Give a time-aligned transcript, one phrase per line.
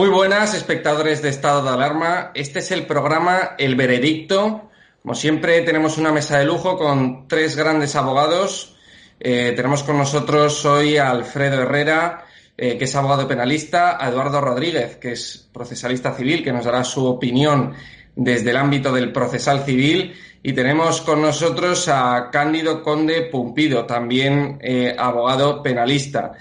[0.00, 2.30] Muy buenas, espectadores de Estado de Alarma.
[2.32, 4.70] Este es el programa El Veredicto.
[5.02, 8.78] Como siempre, tenemos una mesa de lujo con tres grandes abogados.
[9.20, 12.24] Eh, tenemos con nosotros hoy a Alfredo Herrera,
[12.56, 16.82] eh, que es abogado penalista, a Eduardo Rodríguez, que es procesalista civil, que nos dará
[16.82, 17.74] su opinión
[18.16, 20.14] desde el ámbito del procesal civil.
[20.42, 26.32] Y tenemos con nosotros a Cándido Conde Pumpido, también eh, abogado penalista.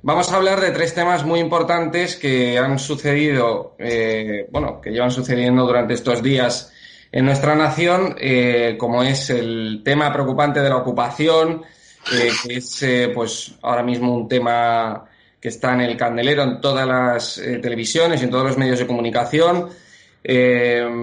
[0.00, 5.10] Vamos a hablar de tres temas muy importantes que han sucedido, eh, bueno, que llevan
[5.10, 6.72] sucediendo durante estos días
[7.10, 11.64] en nuestra nación, eh, como es el tema preocupante de la ocupación,
[12.12, 15.04] eh, que es, pues, ahora mismo un tema
[15.40, 18.86] que está en el candelero en todas las televisiones y en todos los medios de
[18.86, 19.68] comunicación.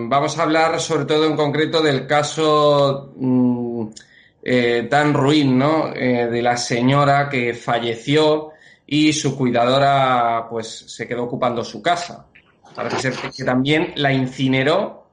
[0.09, 3.87] vamos a hablar, sobre todo en concreto, del caso mm,
[4.89, 5.91] tan ruin, ¿no?
[5.91, 8.54] de la señora que falleció
[8.87, 12.27] y su cuidadora pues se quedó ocupando su casa.
[12.75, 15.07] Parece ser que, también la incineró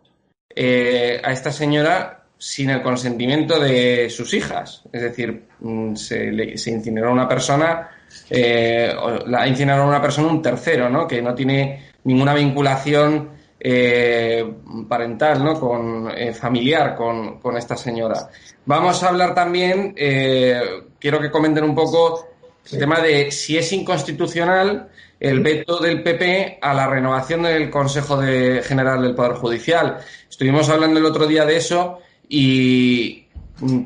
[0.54, 4.82] eh, a esta señora sin el consentimiento de sus hijas.
[4.92, 7.88] Es decir, mm, se, se incineró una persona,
[8.28, 8.92] eh,
[9.26, 11.06] la incineró a una persona un tercero, ¿no?
[11.06, 14.44] Que no tiene ninguna vinculación eh,
[14.88, 15.60] parental, ¿no?
[15.60, 18.28] Con, eh, familiar con, con, esta señora.
[18.66, 22.31] Vamos a hablar también, quiero que comenten un poco
[22.70, 28.20] el tema de si es inconstitucional el veto del PP a la renovación del Consejo
[28.20, 29.98] General del Poder Judicial.
[30.28, 33.26] Estuvimos hablando el otro día de eso y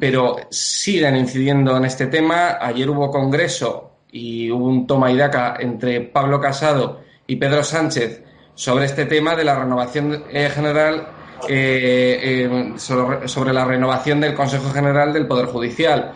[0.01, 2.59] pero siguen incidiendo en este tema.
[2.61, 8.23] Ayer hubo congreso y hubo un toma y daca entre Pablo Casado y Pedro Sánchez
[8.55, 11.09] sobre este tema de la renovación eh, general
[11.49, 16.13] eh, eh, sobre la renovación del Consejo General del Poder Judicial.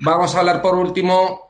[0.00, 1.45] Vamos a hablar por último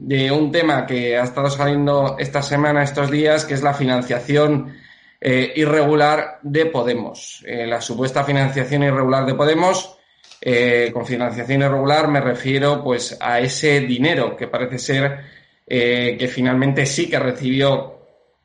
[0.00, 4.76] de un tema que ha estado saliendo esta semana, estos días, que es la financiación
[5.20, 7.44] eh, irregular de Podemos.
[7.46, 9.98] Eh, la supuesta financiación irregular de Podemos,
[10.40, 16.86] eh, con financiación irregular me refiero pues a ese dinero que parece ser que finalmente
[16.86, 17.98] sí que recibió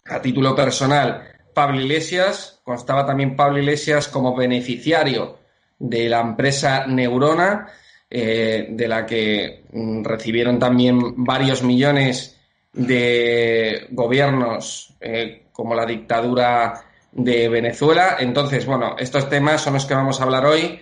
[0.04, 2.60] a título personal Pablo Iglesias.
[2.66, 5.38] Constaba también Pablo Iglesias como beneficiario
[5.80, 7.70] de la empresa Neurona
[8.16, 12.40] eh, de la que mm, recibieron también varios millones
[12.72, 16.80] de gobiernos eh, como la dictadura
[17.12, 18.18] de Venezuela.
[18.20, 20.80] Entonces, bueno, estos temas son los que vamos a hablar hoy.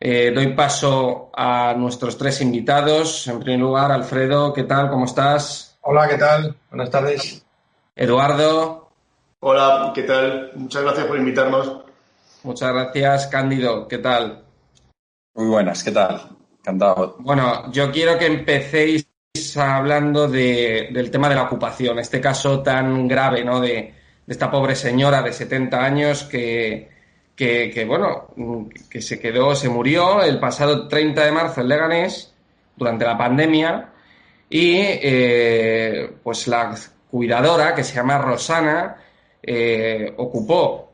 [0.00, 3.28] Eh, doy paso a nuestros tres invitados.
[3.28, 4.90] En primer lugar, Alfredo, ¿qué tal?
[4.90, 5.78] ¿Cómo estás?
[5.82, 6.56] Hola, ¿qué tal?
[6.68, 7.46] Buenas tardes.
[7.94, 8.88] Eduardo.
[9.38, 10.50] Hola, ¿qué tal?
[10.56, 11.84] Muchas gracias por invitarnos.
[12.42, 13.86] Muchas gracias, Cándido.
[13.86, 14.42] ¿Qué tal?
[15.34, 16.41] Muy buenas, ¿qué tal?
[17.18, 19.06] Bueno, yo quiero que empecéis
[19.56, 23.60] hablando del tema de la ocupación, este caso tan grave, ¿no?
[23.60, 23.94] De,
[24.26, 26.88] esta pobre señora de 70 años que,
[27.36, 28.28] que, bueno,
[28.88, 32.32] que se quedó, se murió el pasado 30 de marzo en Leganés
[32.76, 33.90] durante la pandemia
[34.48, 36.74] y eh, pues la
[37.10, 38.96] cuidadora que se llama Rosana
[39.42, 40.92] eh, ocupó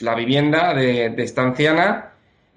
[0.00, 2.11] la vivienda de, de esta anciana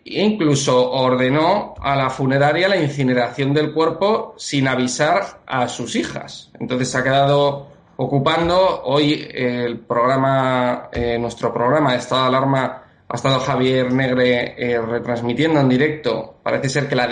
[0.07, 6.52] Incluso ordenó a la funeraria la incineración del cuerpo sin avisar a sus hijas.
[6.60, 7.68] Entonces se ha quedado
[7.98, 8.84] ocupando.
[8.84, 14.80] Hoy el programa, eh, nuestro programa de estado de alarma ha estado Javier Negre eh,
[14.80, 16.36] retransmitiendo en directo.
[16.44, 17.10] Parece ser que la,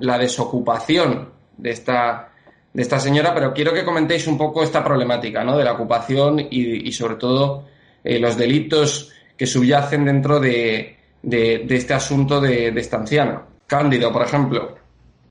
[0.00, 2.28] la desocupación de esta,
[2.74, 5.56] de esta señora, pero quiero que comentéis un poco esta problemática ¿no?
[5.56, 7.64] de la ocupación y, sobre todo
[8.04, 13.42] eh, los delitos que subyacen dentro de, de, este asunto de, esta anciana.
[13.66, 14.76] Cándido, por ejemplo.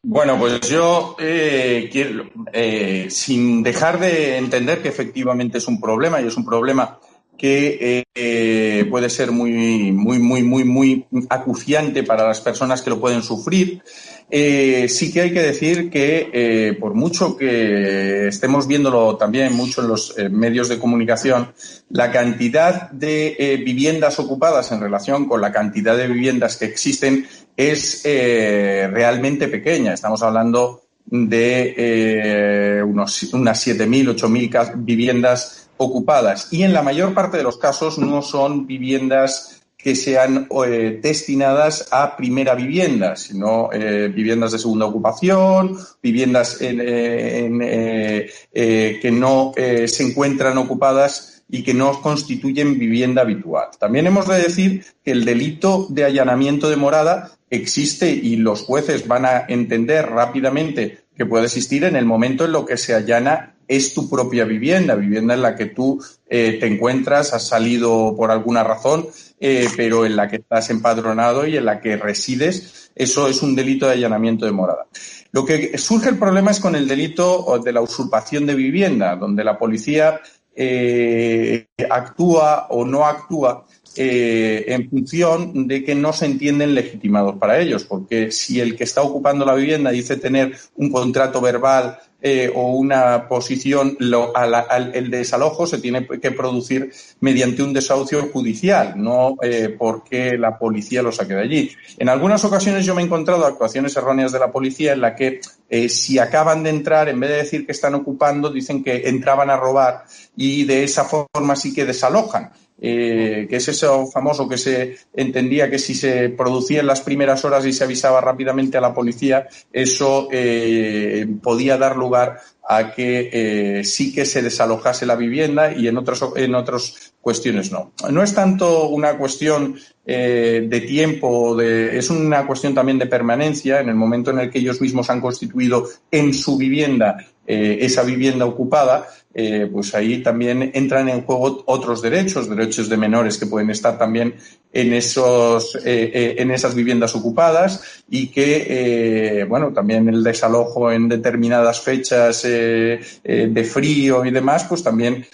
[0.01, 6.19] Bueno, pues yo eh, quiero, eh, sin dejar de entender que efectivamente es un problema
[6.19, 6.99] y es un problema
[7.37, 12.99] que eh, puede ser muy, muy, muy, muy, muy acuciante para las personas que lo
[12.99, 13.81] pueden sufrir.
[14.29, 19.81] Eh, sí que hay que decir que, eh, por mucho que estemos viéndolo también mucho
[19.81, 21.53] en los medios de comunicación,
[21.89, 28.01] la cantidad de viviendas ocupadas en relación con la cantidad de viviendas que existen es
[28.03, 29.93] realmente pequeña.
[29.93, 37.43] Estamos hablando de unos, unas 7.000, 8.000 viviendas ocupadas y en la mayor parte de
[37.43, 44.53] los casos no son viviendas que sean eh, destinadas a primera vivienda, sino eh, viviendas
[44.53, 53.23] de segunda ocupación, viviendas eh, que no se encuentran ocupadas y que no constituyen vivienda
[53.23, 53.67] habitual.
[53.77, 59.05] También hemos de decir que el delito de allanamiento de morada existe y los jueces
[59.05, 63.55] van a entender rápidamente que puede existir en el momento en lo que se allana
[63.67, 68.63] es tu propia vivienda, vivienda en la que tú te encuentras, has salido por alguna
[68.63, 69.07] razón,
[69.45, 73.53] eh, pero en la que estás empadronado y en la que resides, eso es un
[73.53, 74.87] delito de allanamiento de morada.
[75.33, 79.43] Lo que surge el problema es con el delito de la usurpación de vivienda, donde
[79.43, 80.21] la policía
[80.55, 83.65] eh, actúa o no actúa
[83.97, 88.85] eh, en función de que no se entienden legitimados para ellos, porque si el que
[88.85, 95.67] está ocupando la vivienda dice tener un contrato verbal eh, o una posición, el desalojo
[95.67, 101.33] se tiene que producir mediante un desahucio judicial, no eh, porque la policía lo saque
[101.33, 101.71] de allí.
[101.97, 105.41] En algunas ocasiones yo me he encontrado actuaciones erróneas de la policía en la que
[105.89, 109.57] si acaban de entrar, en vez de decir que están ocupando, dicen que entraban a
[109.57, 110.05] robar
[110.37, 112.51] y de esa forma sí que desalojan.
[112.85, 117.45] Eh, que es eso famoso que se entendía que si se producía en las primeras
[117.45, 123.29] horas y se avisaba rápidamente a la policía, eso eh, podía dar lugar a que
[123.31, 127.91] eh, sí que se desalojase la vivienda y en otras en otras cuestiones no.
[128.09, 129.75] No es tanto una cuestión
[130.05, 133.79] de tiempo, de, es una cuestión también de permanencia.
[133.79, 138.45] En el momento en el que ellos mismos han constituido en su vivienda esa vivienda
[138.45, 143.71] ocupada, eh, pues ahí también entran en juego otros derechos, derechos de menores que pueden
[143.71, 144.35] estar también
[144.73, 151.07] en esos, eh, eh, en esas viviendas ocupadas y que, bueno, también el desalojo en
[151.07, 155.25] determinadas fechas de frío y demás, pues también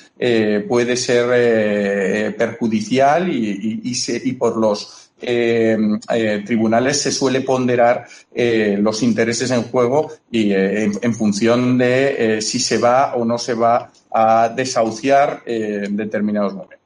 [0.67, 5.77] puede ser perjudicial y, y, por los eh,
[6.09, 12.59] eh, tribunales se suele ponderar eh, los intereses en juego y en, función de si
[12.59, 16.78] se va o no se va a desahuciar en determinados momentos.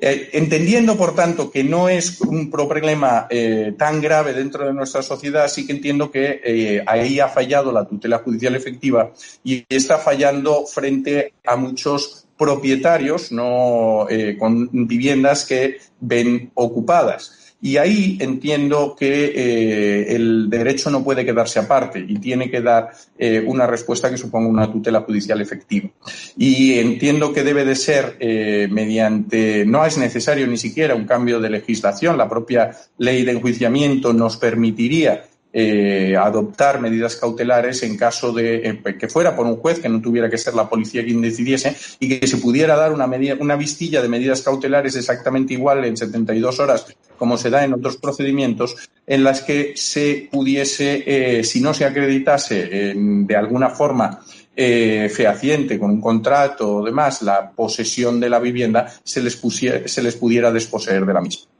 [0.00, 3.28] Entendiendo, por tanto, que no es un problema
[3.76, 8.18] tan grave dentro de nuestra sociedad, sí que entiendo que ahí ha fallado la tutela
[8.18, 9.12] judicial efectiva
[9.44, 14.06] y está fallando frente a muchos propietarios no
[14.38, 17.39] con viviendas que ven ocupadas.
[17.62, 22.90] Y ahí entiendo que eh, el derecho no puede quedarse aparte y tiene que dar
[23.18, 25.90] eh, una respuesta que suponga una tutela judicial efectiva.
[26.38, 31.38] Y entiendo que debe de ser eh, mediante, no es necesario ni siquiera un cambio
[31.38, 38.32] de legislación, la propia ley de enjuiciamiento nos permitiría eh, adoptar medidas cautelares en caso
[38.32, 41.20] de eh, que fuera por un juez, que no tuviera que ser la policía quien
[41.20, 45.96] decidiese, y que se pudiera dar una, una vistilla de medidas cautelares exactamente igual en
[45.96, 46.86] 72 horas,
[47.18, 51.84] como se da en otros procedimientos, en las que se pudiese, eh, si no se
[51.84, 54.20] acreditase de alguna forma
[54.54, 59.40] fehaciente con un contrato o demás la posesión de la vivienda, se les,
[59.86, 61.50] se les pudiera desposeer de la misma.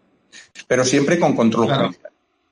[0.68, 2.09] Pero siempre con control judicial.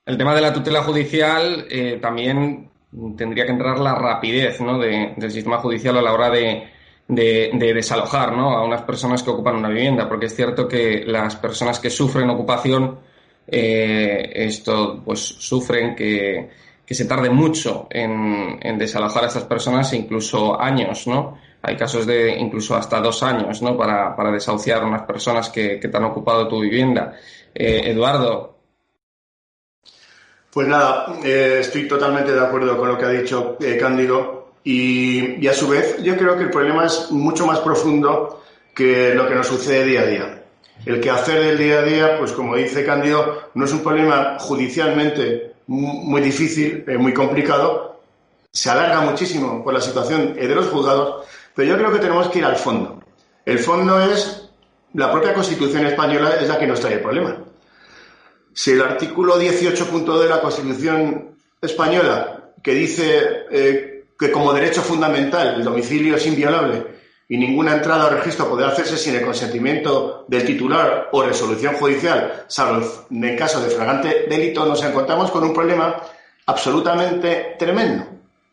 [0.08, 2.70] El tema de la tutela judicial eh, también
[3.14, 4.78] tendría que entrar la rapidez ¿no?
[4.78, 6.66] del sistema judicial a la hora de,
[7.06, 8.56] desalojar ¿no?
[8.56, 12.30] a unas personas que ocupan una vivienda, porque es cierto que las personas que sufren
[12.30, 13.00] ocupación,
[13.46, 16.48] eh, esto pues sufren que,
[16.86, 21.36] se tarde mucho en, desalojar a estas personas, incluso años, ¿no?
[21.60, 23.76] Hay casos de incluso hasta dos años, ¿no?
[23.76, 27.12] Para, desahuciar a unas personas que, te han ocupado tu vivienda.
[27.54, 28.57] Eh, Eduardo,
[30.52, 35.46] pues nada, eh, estoy totalmente de acuerdo con lo que ha dicho eh, Cándido y,
[35.46, 38.42] a su vez yo creo que el problema es mucho más profundo
[38.74, 40.42] que lo que nos sucede día a día.
[40.86, 44.36] El que hacer del día a día, pues como dice Cándido, no es un problema
[44.38, 48.00] judicialmente muy difícil, eh, muy complicado,
[48.50, 52.38] se alarga muchísimo por la situación de los juzgados, pero yo creo que tenemos que
[52.38, 53.02] ir al fondo.
[53.44, 54.48] El fondo es
[54.94, 57.36] la propia Constitución española es la que nos trae el problema.
[58.60, 65.54] Si el artículo 18.2 de la Constitución española, que dice eh, que como derecho fundamental
[65.54, 66.84] el domicilio es inviolable
[67.28, 72.46] y ninguna entrada o registro podrá hacerse sin el consentimiento del titular o resolución judicial,
[72.48, 76.02] salvo en caso de fragante delito, nos encontramos con un problema
[76.46, 78.06] absolutamente tremendo,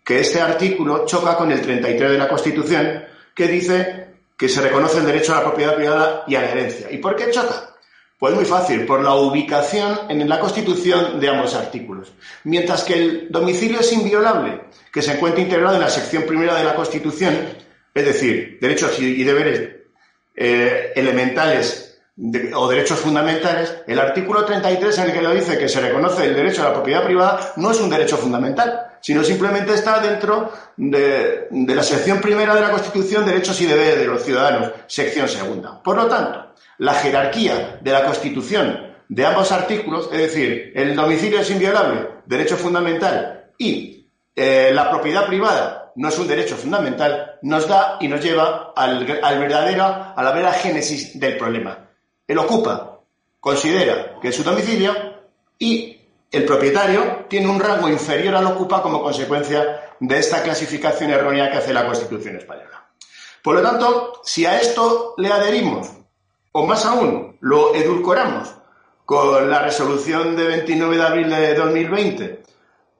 [0.04, 4.08] que este artículo choca con el 33 de la Constitución, que dice
[4.38, 6.92] que se reconoce el derecho a la propiedad privada y a la herencia.
[6.92, 7.75] ¿Y por qué choca?
[8.18, 12.14] Pues muy fácil, por la ubicación en la Constitución de ambos artículos.
[12.46, 16.64] Mientras que el domicilio es inviolable, que se encuentra integrado en la sección primera de
[16.64, 17.36] la Constitución,
[17.94, 19.70] es decir, derechos y deberes
[20.36, 21.95] eh, elementales
[22.54, 26.36] o derechos fundamentales, el artículo 33 en el que lo dice que se reconoce el
[26.36, 31.48] derecho a la propiedad privada no es un derecho fundamental, sino simplemente está dentro de,
[31.50, 35.84] de la sección primera de la Constitución, derechos y deberes de los ciudadanos, sección segunda.
[35.84, 41.40] Por lo tanto, la jerarquía de la Constitución de ambos artículos, es decir, el domicilio
[41.40, 47.68] es inviolable, derecho fundamental, y eh, la propiedad privada, no es un derecho fundamental, nos
[47.68, 51.85] da y nos lleva al, verdadero, a la verdadera génesis del problema.
[52.28, 53.00] El ocupa
[53.40, 54.94] considera que es su domicilio
[55.60, 56.02] y
[56.32, 61.58] el propietario tiene un rango inferior al ocupa como consecuencia de esta clasificación errónea que
[61.58, 62.90] hace la Constitución española.
[63.42, 65.90] Por lo tanto, si a esto le adherimos,
[66.52, 68.54] o más aún, lo edulcoramos
[69.06, 72.44] con la resolución de 29 de abril de 2020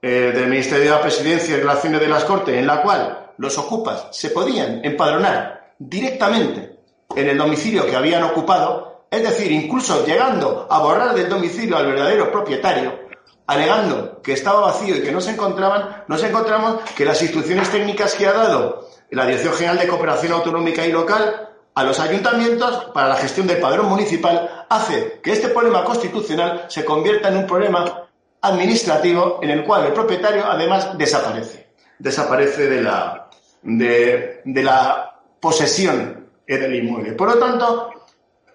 [0.02, 3.58] eh, del Ministerio de la Presidencia y Relaciones de las Cortes, en la cual los
[3.58, 6.78] ocupas se podían empadronar directamente
[7.14, 11.86] en el domicilio que habían ocupado, es decir, incluso llegando a borrar del domicilio al
[11.86, 13.06] verdadero propietario,
[13.46, 18.14] alegando que estaba vacío y que no se encontraban, nos encontramos que las instrucciones técnicas
[18.14, 23.08] que ha dado la Dirección General de Cooperación Autonómica y Local a los ayuntamientos para
[23.08, 28.06] la gestión del padrón municipal hace que este problema constitucional se convierta en un problema
[28.40, 31.68] administrativo en el cual el propietario además desaparece.
[31.98, 33.28] Desaparece de la,
[33.62, 37.12] de, la posesión del inmueble.
[37.12, 37.90] Por lo tanto,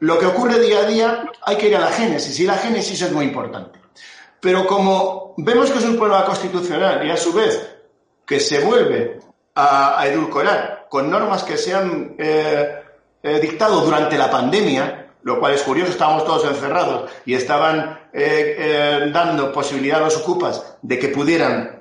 [0.01, 3.01] lo que ocurre día a día hay que ir a la génesis y la génesis
[3.03, 3.79] es muy importante.
[4.39, 7.77] Pero como vemos que es un problema constitucional y a su vez
[8.25, 9.19] que se vuelve
[9.53, 12.81] a, edulcorar con normas que se han eh,
[13.21, 19.07] eh, dictado durante la pandemia, lo cual es curioso, estábamos todos encerrados y estaban eh,
[19.13, 21.77] dando posibilidad a los ocupas de que pudieran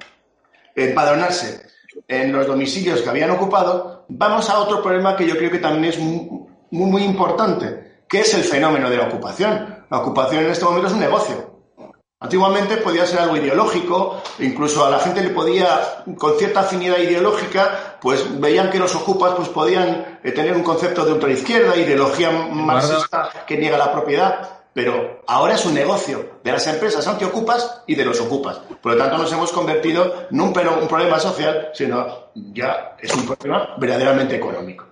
[0.75, 1.69] empadronarse
[2.07, 5.85] en los domicilios que habían ocupado, vamos a otro problema que yo creo que también
[5.87, 9.85] es muy, muy importante, que es el fenómeno de la ocupación.
[9.89, 11.51] La ocupación en este momento es un negocio.
[12.19, 17.99] Antiguamente podía ser algo ideológico, incluso a la gente le podía, con cierta afinidad ideológica,
[18.03, 23.31] pues veían que los ocupas pues podían eh, tener un concepto de ultraizquierda, ideología marxista
[23.47, 28.05] que niega la propiedad, pero ahora es un negocio de las empresas antiocupas y de
[28.05, 28.59] los ocupas.
[28.83, 33.25] Por lo tanto, nos hemos convertido no un, un problema social, sino ya es un
[33.25, 34.90] problema verdaderamente económico.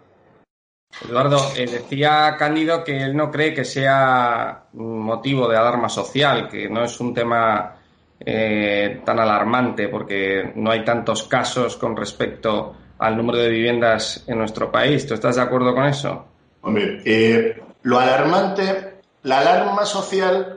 [1.04, 6.68] Eduardo, eh, decía Cándido que él no cree que sea motivo de alarma social, que
[6.68, 7.76] no es un tema
[8.18, 14.38] eh, tan alarmante porque no hay tantos casos con respecto al número de viviendas en
[14.38, 15.06] nuestro país.
[15.06, 16.26] ¿Tú estás de acuerdo con eso?
[16.62, 20.54] Hombre, eh, lo alarmante, la alarma social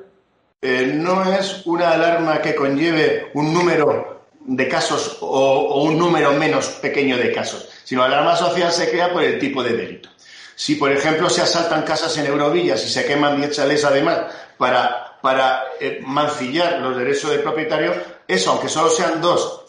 [0.64, 6.68] no es una alarma que conlleve un número de casos o, o un número menos
[6.82, 10.11] pequeño de casos, sino la alarma social se crea por el tipo de delito.
[10.62, 14.20] Si, por ejemplo, se asaltan casas en Eurovillas y se queman 10 chalés además
[14.60, 17.96] para, para eh, mancillar los derechos del propietario,
[18.28, 19.66] eso, aunque solo sean dos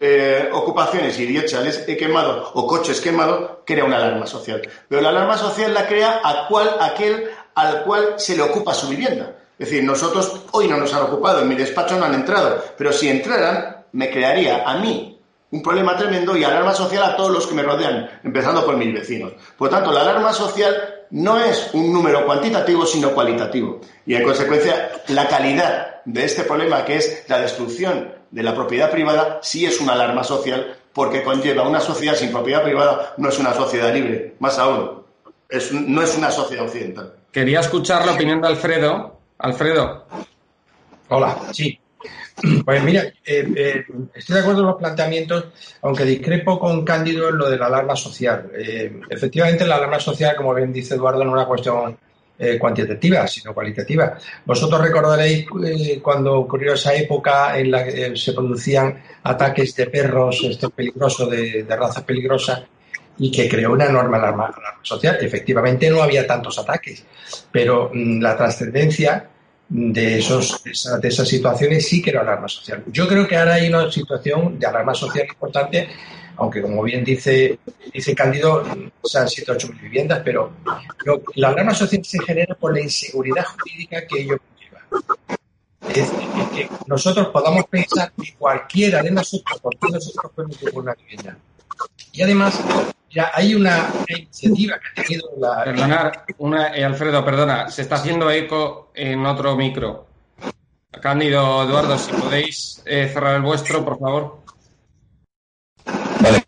[0.00, 4.60] eh, ocupaciones y 10 chalés quemados o coches quemados, crea una alarma social.
[4.88, 8.88] Pero la alarma social la crea a cual, aquel al cual se le ocupa su
[8.88, 9.36] vivienda.
[9.56, 12.92] Es decir, nosotros hoy no nos han ocupado, en mi despacho no han entrado, pero
[12.92, 15.11] si entraran, me crearía a mí
[15.52, 18.92] un problema tremendo y alarma social a todos los que me rodean, empezando por mis
[18.92, 19.32] vecinos.
[19.56, 20.74] Por lo tanto, la alarma social
[21.10, 23.80] no es un número cuantitativo, sino cualitativo.
[24.06, 28.90] Y en consecuencia, la calidad de este problema, que es la destrucción de la propiedad
[28.90, 33.38] privada, sí es una alarma social, porque conlleva una sociedad sin propiedad privada, no es
[33.38, 35.02] una sociedad libre, más aún,
[35.72, 37.12] no es una sociedad occidental.
[37.30, 39.18] Quería escuchar la opinión de Alfredo.
[39.38, 40.06] Alfredo.
[41.10, 41.78] Hola, sí.
[42.64, 43.84] Pues mira, eh, eh,
[44.14, 45.46] estoy de acuerdo en los planteamientos,
[45.82, 48.50] aunque discrepo con Cándido en lo de la alarma social.
[48.54, 51.98] Eh, efectivamente, la alarma social, como bien dice Eduardo, no es una cuestión
[52.58, 54.18] cuantitativa, sino cualitativa.
[54.44, 55.46] Vosotros recordaréis
[56.02, 61.76] cuando ocurrió esa época en la que se producían ataques de perros peligrosos, de, de
[61.76, 62.66] raza peligrosa,
[63.18, 65.18] y que creó una enorme alarma, social.
[65.20, 67.04] Efectivamente, no había tantos ataques,
[67.52, 69.28] pero mm, la trascendencia
[69.74, 72.84] de, esos, de, esas situaciones sí que era alarma social.
[72.88, 75.88] Yo creo que ahora hay una situación de alarma social importante,
[76.36, 77.58] aunque como bien dice,
[77.92, 78.64] dice Cándido,
[79.02, 80.52] sean 7 o 8 mil viviendas, pero
[81.36, 85.40] la alarma social se genera por la inseguridad jurídica que ello conlleva.
[85.88, 90.94] Es decir, que nosotros podamos pensar que cualquiera de nosotros, por nosotros podemos ocupar una
[90.94, 91.38] vivienda.
[92.12, 92.60] Y además,
[93.12, 95.64] ya hay una, iniciativa que ha tenido la.
[95.64, 100.06] Perdonar, una, eh, Alfredo, perdona, se está haciendo eco en otro micro.
[101.00, 104.42] Cándido, Eduardo, si podéis eh, cerrar el vuestro, por favor.
[106.20, 106.44] Vale.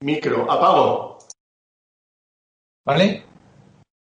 [0.00, 1.18] Micro, apago.
[2.84, 3.24] ¿Vale?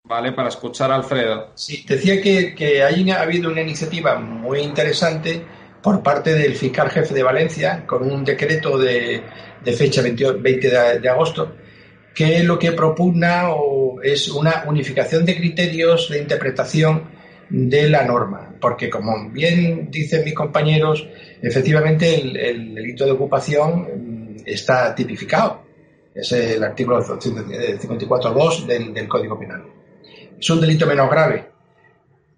[0.04, 1.50] Vale, para escuchar a Alfredo.
[1.54, 5.45] Sí, decía que, que ha habido una iniciativa muy interesante
[5.87, 9.23] por parte del fiscal jefe de Valencia con un decreto de,
[9.66, 11.55] fecha 20, de, agosto
[12.12, 13.45] que lo que propugna
[14.02, 17.05] es una unificación de criterios de interpretación
[17.49, 21.07] de la norma, porque como bien dicen mis compañeros,
[21.40, 25.62] efectivamente el, delito de ocupación mm, está tipificado.
[26.12, 29.62] Es el artículo 54.2 del, del Código Penal.
[30.37, 31.45] Es un delito menos grave.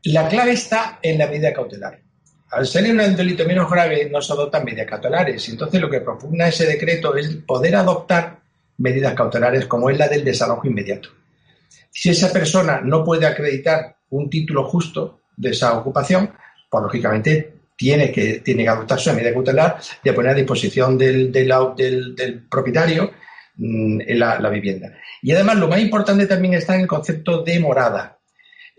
[0.02, 2.07] La clave está en la medida cautelar.
[2.50, 5.48] Al ser un delito menos grave no se adoptan medidas cautelares.
[5.48, 8.38] Entonces lo que propugna ese decreto es poder adoptar
[8.78, 11.10] medidas cautelares como es la del desalojo inmediato.
[11.90, 16.32] Si esa persona no puede acreditar un título justo de esa ocupación,
[16.70, 21.30] pues lógicamente tiene que, tiene que adoptarse una medida cautelar de poner a disposición del,
[21.30, 23.12] del, propietario
[23.56, 24.92] mm, la, vivienda.
[25.22, 28.17] Y además lo más importante también está en el concepto de morada.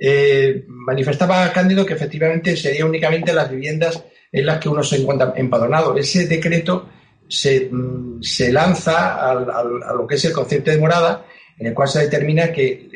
[0.01, 5.33] Eh, manifestaba Cándido que efectivamente sería únicamente las viviendas en las que uno se encuentra
[5.35, 5.97] empadronado.
[5.97, 6.89] Ese decreto
[7.27, 11.25] se, mm, lanza a lo que es el concepto de morada,
[11.57, 12.89] en el cual se determina que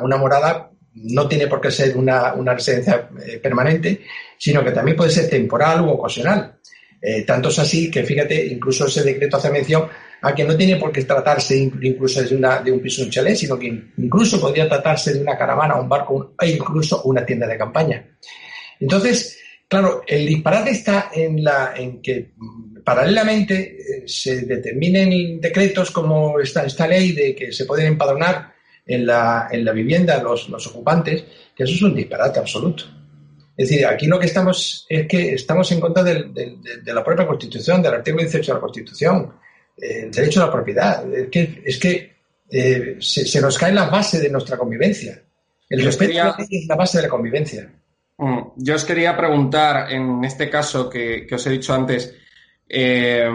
[0.00, 4.02] una, morada no tiene por qué ser una, residencia eh, permanente,
[4.36, 6.56] sino que también puede ser temporal u ocasional.
[7.00, 9.88] Eh, tanto es así que, fíjate, incluso ese decreto hace mención
[10.22, 13.36] a que no tiene por qué tratarse incluso de, una, de un piso, un chalet,
[13.36, 17.56] sino que incluso podría tratarse de una caravana, un barco e incluso una tienda de
[17.56, 18.04] campaña.
[18.78, 25.90] Entonces, claro, el disparate está en, la, en que mm, paralelamente eh, se determinen decretos
[25.90, 28.52] como esta, esta ley de que se pueden empadronar
[28.86, 32.84] en la, en la vivienda los, los ocupantes, que eso es un disparate absoluto.
[33.60, 36.30] Es decir, aquí lo que estamos es que estamos en contra de,
[36.86, 39.34] la propia Constitución, del artículo 18 de la Constitución,
[39.76, 41.14] el derecho a la propiedad.
[41.14, 42.12] Es que, es que
[42.50, 45.20] eh, se, nos cae la base de nuestra convivencia.
[45.68, 47.70] El respeto es la base de la convivencia.
[48.18, 52.14] Mm, yo os quería preguntar, en este caso que, os he dicho antes,
[52.68, 53.28] eh,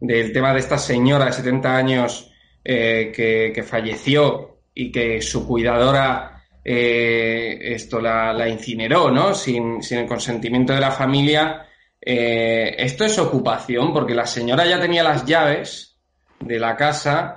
[0.00, 2.30] del tema de esta señora de 70 años
[2.64, 9.34] eh, que, falleció y que su cuidadora eh, esto la, incineró, ¿no?
[9.34, 11.66] Sin, el consentimiento de la familia.
[12.06, 15.96] Eh, esto es ocupación, porque la señora ya tenía las llaves
[16.40, 17.36] de la casa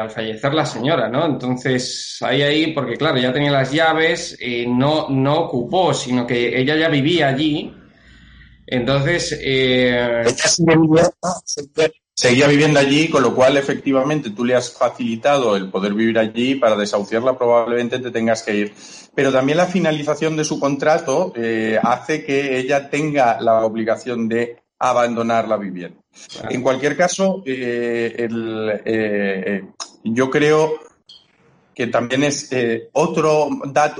[0.00, 1.26] al fallecer la señora, ¿no?
[1.26, 6.76] Entonces, ahí, ahí, porque claro, ya tenía las llaves, no, no ocupó, sino que ella
[6.76, 7.74] ya vivía allí.
[8.66, 9.36] Entonces,
[12.14, 16.54] seguía viviendo allí, con lo cual efectivamente tú le has facilitado el poder vivir allí
[16.54, 18.74] para desahuciarla probablemente te tengas que ir.
[19.14, 24.62] Pero también la finalización de su contrato eh, hace que ella tenga la obligación de
[24.78, 25.98] abandonar la vivienda.
[26.48, 28.28] En cualquier caso, eh,
[28.84, 29.64] eh,
[30.04, 30.78] yo creo
[31.74, 32.50] que también es
[32.92, 33.48] otro,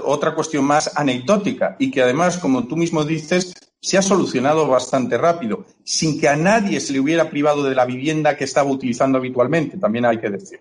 [0.04, 5.18] otra cuestión más anecdótica y que además, como tú mismo dices, se ha solucionado bastante
[5.18, 9.18] rápido, sin que a nadie se le hubiera privado de la vivienda que estaba utilizando
[9.18, 10.60] habitualmente, también hay que decir.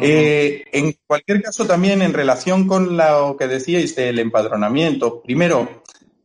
[0.00, 5.82] Eh, en cualquier caso, también en relación con lo que decíais del empadronamiento, primero,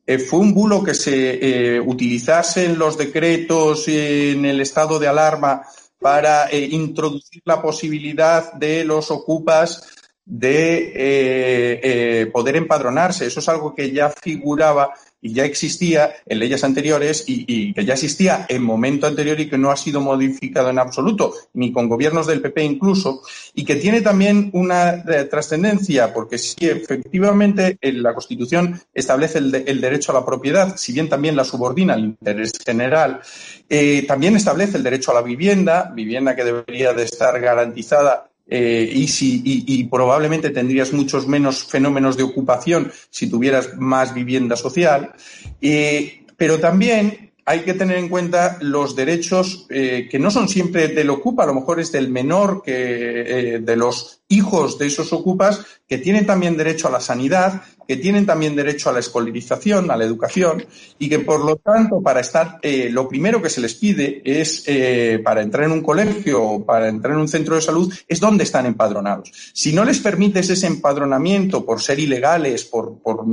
[0.07, 5.63] eh, fue un bulo que se eh, utilizasen los decretos en el estado de alarma
[5.99, 9.90] para introducir la posibilidad de los ocupas
[10.25, 11.91] de
[12.33, 13.25] poder empadronarse.
[13.25, 17.93] Eso es algo que ya figuraba y ya existía en leyes anteriores y, que ya
[17.93, 22.25] existía en momento anterior y que no ha sido modificado en absoluto, ni con gobiernos
[22.27, 23.21] del PP incluso,
[23.53, 30.11] y que tiene también una eh, trascendencia, porque si efectivamente la Constitución establece el, derecho
[30.11, 33.21] a la propiedad, si bien también la subordina al interés general,
[33.69, 38.91] eh, también establece el derecho a la vivienda, vivienda que debería de estar garantizada eh,
[38.93, 45.13] y, si, y, probablemente tendrías muchos menos fenómenos de ocupación si tuvieras más vivienda social.
[45.61, 50.89] Eh, pero también hay que tener en cuenta los derechos eh, que no son siempre
[50.89, 55.61] del ocupa, a lo mejor es del menor que de los hijos de esos ocupas
[55.87, 59.97] que tienen también derecho a la sanidad, que tienen también derecho a la escolarización, a
[59.97, 60.65] la educación,
[60.97, 64.63] y que por lo tanto, para estar, eh, lo primero que se les pide es,
[64.67, 68.21] eh, para entrar en un colegio o para entrar en un centro de salud, es
[68.21, 69.33] dónde están empadronados.
[69.53, 73.25] Si no les permites ese empadronamiento por ser ilegales, por, por,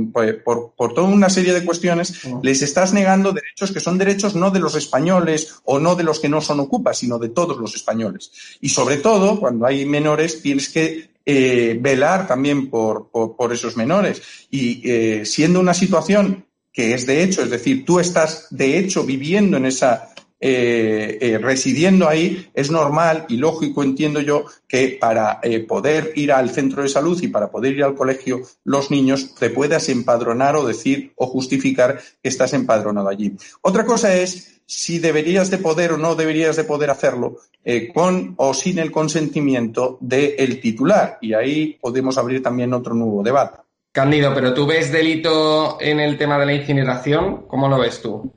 [0.43, 4.51] por, por toda una serie de cuestiones, les estás negando derechos que son derechos no
[4.51, 7.73] de los españoles o no de los que no son ocupas, sino de todos los
[7.75, 8.31] españoles.
[8.59, 10.88] Y sobre todo, cuando hay menores, tienes que
[11.25, 13.09] eh, velar también por,
[13.51, 14.21] esos menores.
[14.49, 19.03] Y eh, siendo una situación que es de hecho, es decir, tú estás de hecho
[19.03, 26.13] viviendo en esa, eh, residiendo ahí, es normal y lógico, entiendo yo, que para poder
[26.15, 29.89] ir al centro de salud y para poder ir al colegio, los niños te puedas
[29.89, 33.35] empadronar o decir o justificar que estás empadronado allí.
[33.61, 38.35] Otra cosa es si deberías de poder o no deberías de poder hacerlo eh, con
[38.37, 41.17] o sin el consentimiento del titular.
[41.21, 43.61] Y ahí podemos abrir también otro nuevo debate.
[43.91, 48.31] Cándido, pero tú ves delito en el tema de la incineración, ¿cómo lo ves tú?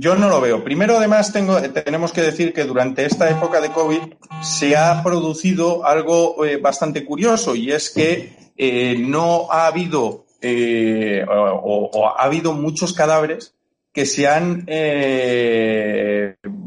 [0.00, 0.62] Yo no lo veo.
[0.62, 4.00] Primero, además, tengo, tenemos que decir que durante esta época de COVID
[4.42, 11.24] se ha producido algo eh, bastante curioso y es que eh, no ha habido eh,
[11.28, 13.54] o, ha habido muchos cadáveres
[13.92, 14.64] que se han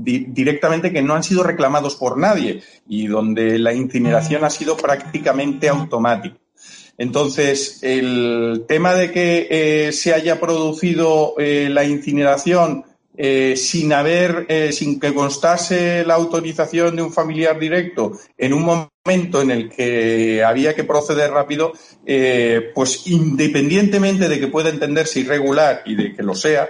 [0.04, 5.70] directamente que no han sido reclamados por nadie y donde la incineración ha sido prácticamente
[5.70, 6.36] automática.
[7.02, 12.86] Entonces, el tema de que eh, se haya producido eh, la incineración
[13.24, 19.42] eh, sin haber, sin que constase la autorización de un familiar directo en un momento
[19.42, 21.74] en el que había que proceder rápido,
[22.74, 26.70] pues independientemente de que pueda entenderse irregular y de que lo sea,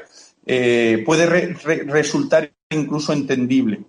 [1.05, 3.81] puede resultar incluso entendible.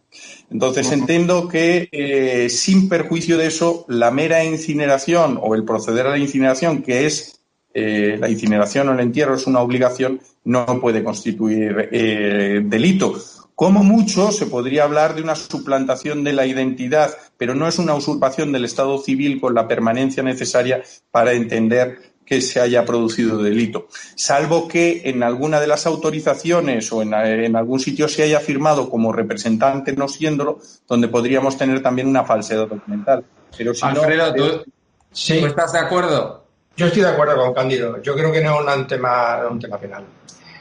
[0.51, 6.11] Entonces entiendo que eh, sin perjuicio de eso, la mera incineración o el proceder a
[6.11, 7.42] la incineración, que es
[7.75, 13.15] eh, la incineración o el entierro es una obligación, no puede constituir eh, delito.
[13.55, 17.95] Como mucho se podría hablar de una suplantación de la identidad, pero no es una
[17.95, 23.89] usurpación del Estado civil con la permanencia necesaria para entender que se haya producido delito,
[24.15, 27.15] salvo que en alguna de las autorizaciones o en,
[27.57, 32.69] algún sitio se haya firmado como representante no siéndolo, donde podríamos tener también una falsedad
[32.69, 33.25] documental.
[33.57, 34.65] Pero si Alfredo, ¿tú,
[35.13, 36.42] estás de acuerdo?
[36.77, 38.01] Yo estoy de acuerdo con Cándido.
[38.03, 40.05] Yo creo que no es un tema, un tema penal.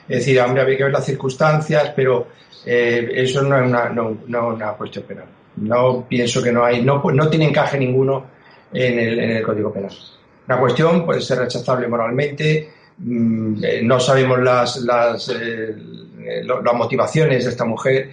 [0.08, 2.28] Es decir, hombre, había que ver las circunstancias, pero
[2.66, 5.26] eh, eso no es una, no, una cuestión penal.
[5.56, 8.26] No pienso que no hay, no, no tiene encaje ninguno
[8.74, 9.92] en el, en el Código Penal.
[10.48, 15.76] La cuestión puede ser rechazable moralmente, mm, eh, no sabemos las, las, eh,
[16.44, 18.10] las, motivaciones de esta mujer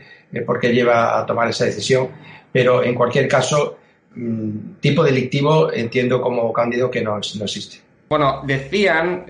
[0.46, 2.10] por qué lleva a tomar esa decisión,
[2.52, 3.78] pero en cualquier caso,
[4.14, 7.87] mm, tipo delictivo entiendo como Cándido que no, no existe.
[8.08, 9.26] Bueno, decían,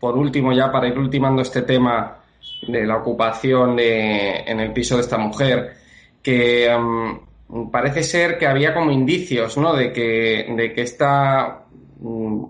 [0.00, 2.18] por último ya para ir ultimando este tema
[2.66, 5.74] de la ocupación de, en el piso de esta mujer,
[6.22, 9.74] que mm, parece ser que había como indicios, ¿no?
[9.74, 11.64] De que, de que esta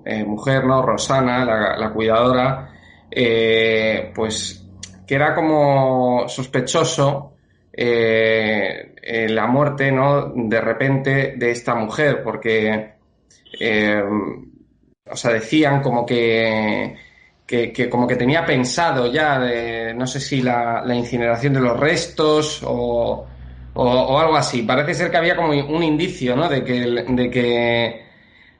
[0.04, 0.82] eh, mujer, ¿no?
[0.82, 1.44] Rosana,
[1.76, 2.72] la, cuidadora,
[3.10, 4.66] eh, pues
[5.06, 7.34] que era como sospechoso
[7.72, 10.32] eh, la muerte, ¿no?
[10.34, 12.94] De repente de esta mujer, porque,
[15.10, 16.96] o sea, decían como que,
[17.46, 22.62] que, como que tenía pensado ya, de, no sé si la, incineración de los restos
[22.64, 23.26] o,
[23.74, 24.62] algo así.
[24.62, 26.48] Parece ser que había como un indicio, ¿no?
[26.48, 28.02] De que,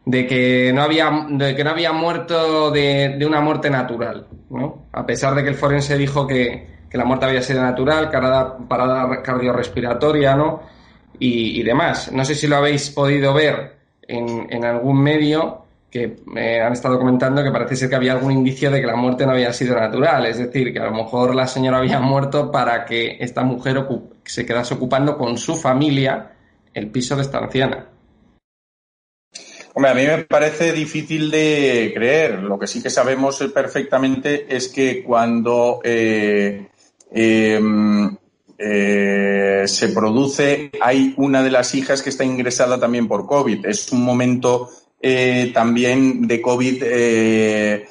[0.05, 4.89] de que no había, de que no había muerto de, una muerte natural, ¿no?
[4.93, 9.21] A pesar de que el forense dijo que, la muerte había sido natural, parada, parada
[9.21, 10.63] cardiorrespiratoria, ¿no?
[11.19, 12.13] Y, demás.
[12.13, 13.75] No sé si lo habéis podido ver
[14.07, 15.64] en algún medio
[15.95, 18.97] que me han estado comentando que parece ser que había algún indicio de que la
[18.97, 22.51] muerte no había sido natural, es decir, que a lo mejor la señora había muerto
[22.51, 23.87] para que esta mujer
[24.25, 26.33] se quedase ocupando con su familia
[26.75, 27.87] el piso de esta anciana.
[29.75, 32.43] Hombre, a mí me parece difícil de creer.
[32.43, 36.71] Lo que sí que sabemos perfectamente es que cuando eh,
[37.13, 38.17] em,
[38.59, 43.67] eh, se produce, hay una de las hijas que está ingresada también por COVID.
[43.67, 44.71] Es un momento
[45.07, 47.83] eh, también de COVID em,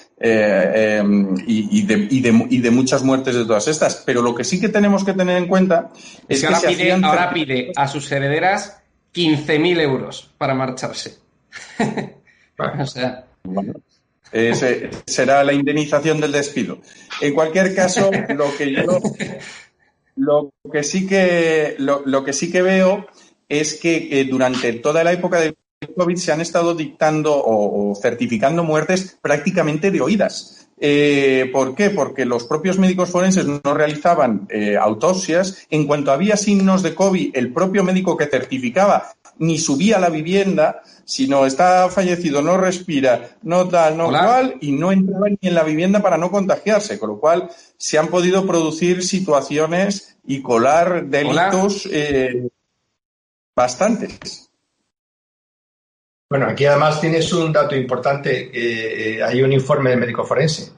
[1.45, 3.97] y, de, muchas muertes de todas estas.
[3.97, 5.91] Pero lo que sí que tenemos que tener en cuenta
[6.27, 8.81] es, que, ahora pide a sus herederas
[9.13, 11.19] 15.000 euros para marcharse.
[15.05, 16.79] será la indemnización del despido.
[17.21, 18.99] En cualquier caso, lo que yo
[20.15, 23.05] lo que sí que lo, que sí que veo
[23.49, 25.39] es que durante toda la época
[25.85, 30.67] del COVID se han estado dictando o, certificando muertes prácticamente de oídas.
[30.79, 31.91] Eh, ¿Por qué?
[31.91, 35.65] Porque los propios médicos forenses no realizaban eh, autopsias.
[35.69, 40.09] En cuanto había signos de COVID, el propio médico que certificaba ni subía a la
[40.09, 45.55] vivienda, sino está fallecido, no respira, no tal, no cual, y no entraba ni en
[45.55, 51.05] la vivienda para no contagiarse, con lo cual se han podido producir situaciones y colar
[51.07, 52.47] delitos eh,
[53.55, 54.42] bastantes.
[56.33, 58.49] Bueno, aquí además tienes un dato importante.
[58.51, 60.71] Eh, hay un informe del médico forense.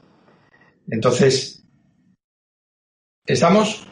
[0.86, 1.64] Entonces,
[3.24, 3.88] ¿estamos?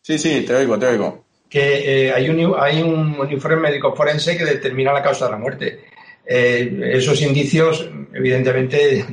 [0.00, 4.34] Sí, sí, te oigo, te oigo que eh, hay, un, hay un, informe médico forense
[4.34, 5.84] que determina la causa de la muerte.
[6.24, 9.04] Eh, esos indicios, evidentemente,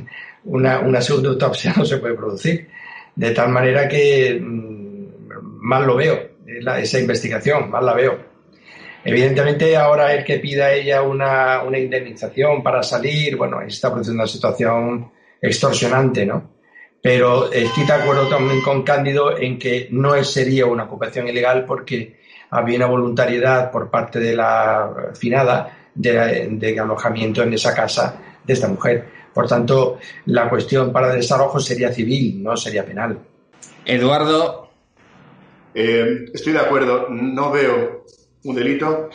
[0.44, 2.70] una, una segunda autopsia no se puede producir.
[3.14, 5.08] De tal manera que mm,
[5.60, 6.26] mal lo veo,
[6.78, 8.29] esa investigación, mal la veo.
[9.04, 14.30] Evidentemente, ahora el que pida ella una, una indemnización para salir, bueno, está produciendo una
[14.30, 15.10] situación
[15.40, 16.50] extorsionante, ¿no?
[17.02, 22.20] Pero estoy de acuerdo también con Cándido en que no sería una ocupación ilegal porque
[22.50, 28.68] había una voluntariedad por parte de la finada de, alojamiento en esa casa de esta
[28.68, 29.08] mujer.
[29.32, 33.18] Por tanto, la cuestión para el desalojo sería civil, no sería penal.
[33.86, 34.68] Eduardo.
[35.72, 38.04] Eh, estoy de acuerdo, no veo
[38.44, 39.10] un delito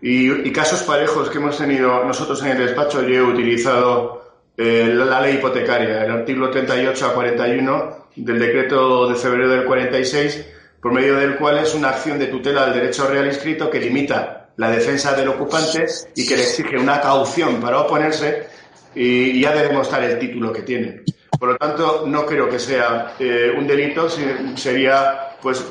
[0.00, 5.20] y, casos parejos que hemos tenido nosotros en el despacho, yo he utilizado eh, la,
[5.20, 10.44] ley hipotecaria, el artículo 38 a 41 del decreto de febrero del 46,
[10.80, 14.50] por medio del cual es una acción de tutela del derecho real inscrito que limita
[14.56, 18.48] la defensa del ocupante y que le exige una caución para oponerse
[18.94, 21.02] y, ha de demostrar el título que tiene.
[21.38, 24.08] Por lo tanto, no creo que sea eh, un delito,
[24.56, 25.64] sería pues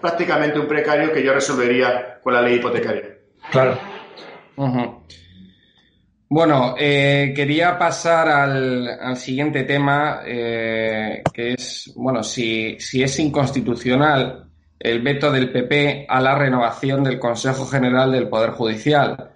[0.00, 3.18] prácticamente un precario que yo resolvería con la ley hipotecaria.
[3.50, 3.78] Claro.
[6.30, 14.48] Bueno, eh, quería pasar al, siguiente tema, eh, que es, bueno, si, si es inconstitucional
[14.78, 19.32] el veto del PP a la renovación del Consejo General del Poder Judicial.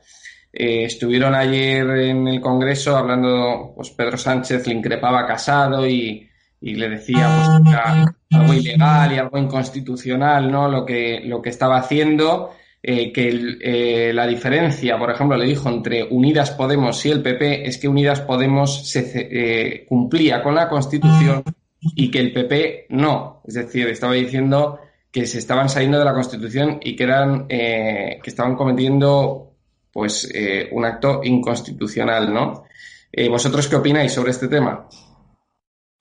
[0.52, 6.28] Eh, estuvieron ayer en el Congreso hablando, pues Pedro Sánchez le increpaba a Casado y,
[6.60, 10.68] y le decía pues, que era algo ilegal y algo inconstitucional, ¿no?
[10.68, 12.52] Lo que, lo que estaba haciendo.
[12.84, 17.68] Eh, que eh, la diferencia, por ejemplo, le dijo entre Unidas Podemos y el PP
[17.68, 21.44] es que Unidas Podemos se, eh, cumplía con la Constitución
[21.80, 23.40] y que el PP no.
[23.46, 24.80] Es decir, estaba diciendo
[25.12, 29.52] que se estaban saliendo de la Constitución y que eran que estaban cometiendo
[29.92, 30.28] pues
[30.72, 32.64] un acto inconstitucional, ¿no?
[33.30, 34.88] ¿Vosotros qué opináis sobre este tema?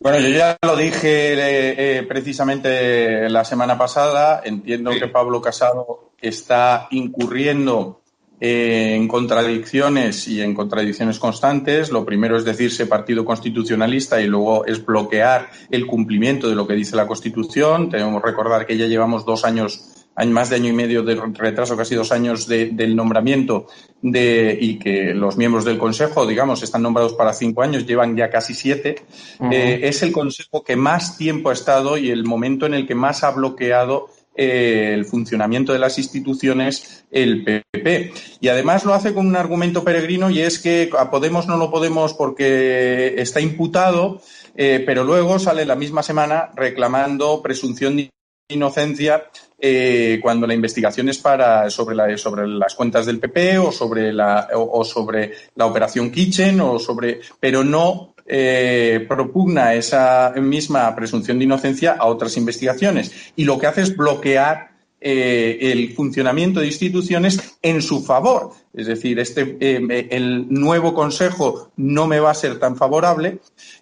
[0.02, 4.42] Bueno, yo ya lo dije precisamente la semana pasada.
[4.44, 8.02] Entiendo que Pablo Casado está incurriendo
[8.44, 11.92] eh, en contradicciones y en contradicciones constantes.
[11.92, 16.74] Lo primero es decirse partido constitucionalista y luego es bloquear el cumplimiento de lo que
[16.74, 17.92] dice la Constitución.
[17.92, 21.78] Tenemos que recordar que ya llevamos dos años, más de año y medio de retraso,
[21.78, 23.68] casi dos años del nombramiento
[24.02, 28.30] de, y que los miembros del Consejo, digamos, están nombrados para cinco años, llevan ya
[28.30, 29.04] casi siete.
[29.52, 32.96] Eh, es el Consejo que más tiempo ha estado y el momento en el que
[32.96, 38.14] más ha bloqueado eh, el funcionamiento de las instituciones el PP.
[38.40, 41.70] Y además lo hace con un argumento peregrino y es que a Podemos no lo
[41.70, 44.22] podemos porque está imputado,
[44.56, 48.10] eh, pero luego sale la misma semana reclamando presunción de
[48.48, 49.26] inocencia
[49.62, 54.12] eh, cuando la investigación es para sobre, la, sobre las cuentas del PP o sobre
[54.12, 61.38] la o sobre la operación Kitchen o sobre pero no eh, propugna esa misma presunción
[61.38, 63.12] de inocencia a otras investigaciones.
[63.36, 64.71] Y lo que hace es bloquear
[65.04, 68.52] eh, el funcionamiento de instituciones en su favor.
[68.72, 73.40] Es decir, este, eh, el nuevo Consejo no me va a ser tan favorable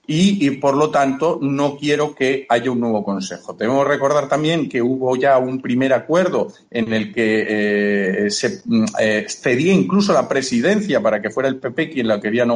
[0.07, 3.53] y, por lo tanto, no quiero que haya un nuevo Consejo.
[3.53, 8.85] Tenemos que recordar también que hubo ya un primer acuerdo en el que se mm,
[9.27, 12.47] cedía incluso la presidencia para que fuera el PP quien la, quería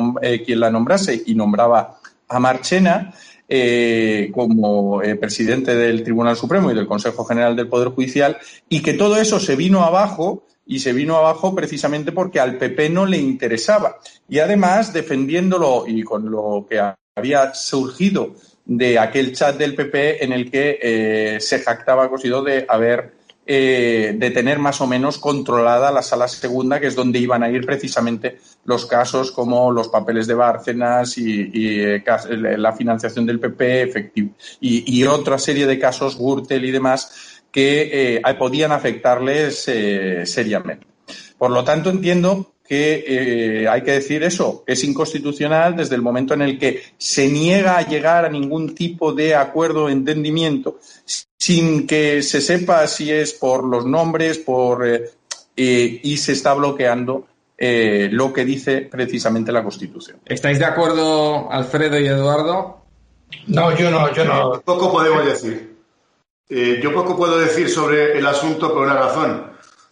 [0.46, 2.00] quien la nombrase y nombraba
[2.30, 3.14] a Marchena.
[3.56, 8.36] Eh, como eh, presidente del Tribunal Supremo y del Consejo General del Poder Judicial,
[8.68, 12.90] y que todo eso se vino abajo y se vino abajo precisamente porque al PP
[12.90, 14.00] no le interesaba.
[14.28, 16.82] Y además, defendiéndolo y con lo que
[17.16, 18.34] había surgido
[18.66, 23.14] de aquel chat del PP en el que eh, se jactaba Cosido de haber
[23.46, 27.50] eh, de tener más o menos controlada la sala segunda, que es donde iban a
[27.50, 32.04] ir precisamente los casos como los papeles de Bárcenas y, eh,
[32.58, 38.34] la financiación del PP efectivo, y, otra serie de casos, Gürtel y demás, que eh,
[38.40, 39.70] podían afectarles
[40.24, 40.88] seriamente.
[41.38, 46.34] Por lo tanto, entiendo que eh, hay que decir eso, es inconstitucional desde el momento
[46.34, 50.80] en el que se niega a llegar a ningún tipo de acuerdo o entendimiento
[51.38, 55.10] sin que se sepa si es por los nombres por, eh,
[55.58, 60.18] eh, y se está bloqueando lo que dice precisamente la Constitución.
[60.26, 62.84] ¿Estáis de acuerdo, Alfredo y Eduardo?
[63.48, 64.62] No, yo no, yo no.
[64.66, 65.74] Poco podemos decir.
[66.50, 69.50] yo poco puedo decir sobre el asunto por una razón,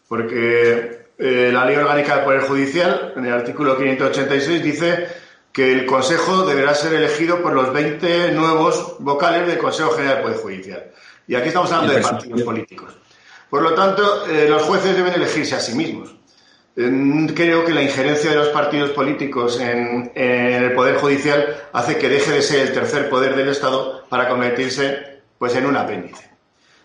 [0.10, 5.08] porque eh, la Ley Orgánica del Poder Judicial, en el artículo 586, dice
[5.52, 10.24] que el Consejo deberá ser elegido por los 20 nuevos vocales del Consejo General del
[10.24, 10.92] Poder Judicial.
[11.28, 12.98] Y aquí estamos hablando de partidos políticos.
[13.52, 16.16] Por lo tanto, eh, los jueces deben elegirse a sí mismos.
[16.74, 22.32] creo que la injerencia de los partidos políticos en, el Poder Judicial hace que deje
[22.32, 26.32] de ser el tercer poder del Estado para convertirse pues, en un apéndice.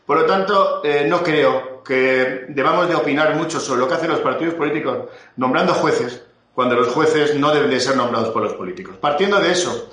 [0.04, 4.10] Por lo tanto, eh, no creo que debamos de opinar mucho sobre lo que hacen
[4.10, 6.22] los partidos políticos nombrando jueces,
[6.54, 8.96] cuando los jueces no deben de ser nombrados por los políticos.
[9.00, 9.90] Partiendo de eso,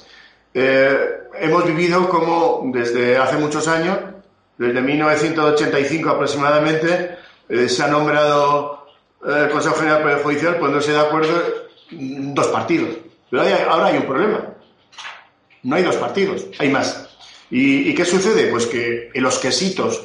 [0.53, 0.97] eh,
[1.39, 3.97] hemos vivido como desde hace muchos años,
[4.57, 7.17] desde 1985 aproximadamente,
[7.49, 8.87] eh, se ha nombrado
[9.25, 11.33] el Consejo General del Poder Judicial poniéndose de acuerdo
[11.91, 12.89] dos partidos.
[13.29, 14.45] Pero ahora hay un problema.
[15.63, 17.09] No hay dos partidos, hay más.
[17.49, 18.47] ¿Y, qué sucede?
[18.47, 20.03] Pues que los quesitos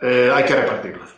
[0.00, 1.15] eh, hay que repartirlos.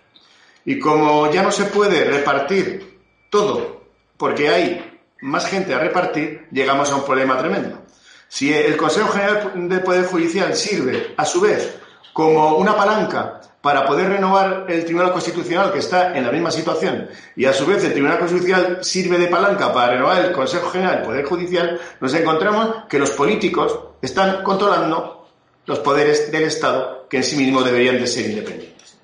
[0.68, 3.00] Y como ya no se puede repartir
[3.30, 3.84] todo
[4.18, 7.84] porque hay más gente a repartir, llegamos a un problema tremendo.
[8.28, 11.74] Si el Consejo General del Poder Judicial sirve, a su vez,
[12.12, 17.08] como una palanca para poder renovar el Tribunal Constitucional, que está en la misma situación,
[17.34, 20.96] y a su vez el Tribunal Constitucional sirve de palanca para renovar el Consejo General
[20.96, 25.30] del Poder Judicial, nos encontramos que los políticos están controlando
[25.64, 28.98] los poderes del Estado, que en sí mismos deberían de ser independientes.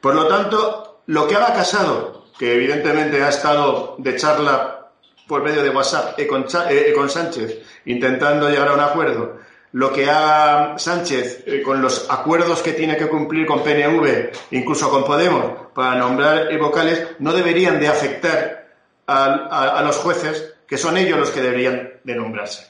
[0.00, 4.90] Por lo tanto, lo que haga Casado, que evidentemente ha estado de charla
[5.26, 9.38] por medio de WhatsApp con, eh, con Sánchez, intentando llegar a un acuerdo,
[9.72, 14.90] lo que haga Sánchez eh, con los acuerdos que tiene que cumplir con PNV, incluso
[14.90, 18.68] con Podemos, para nombrar vocales, no deberían de afectar
[19.06, 22.66] a, los jueces, que son ellos los que deberían de nombrarse.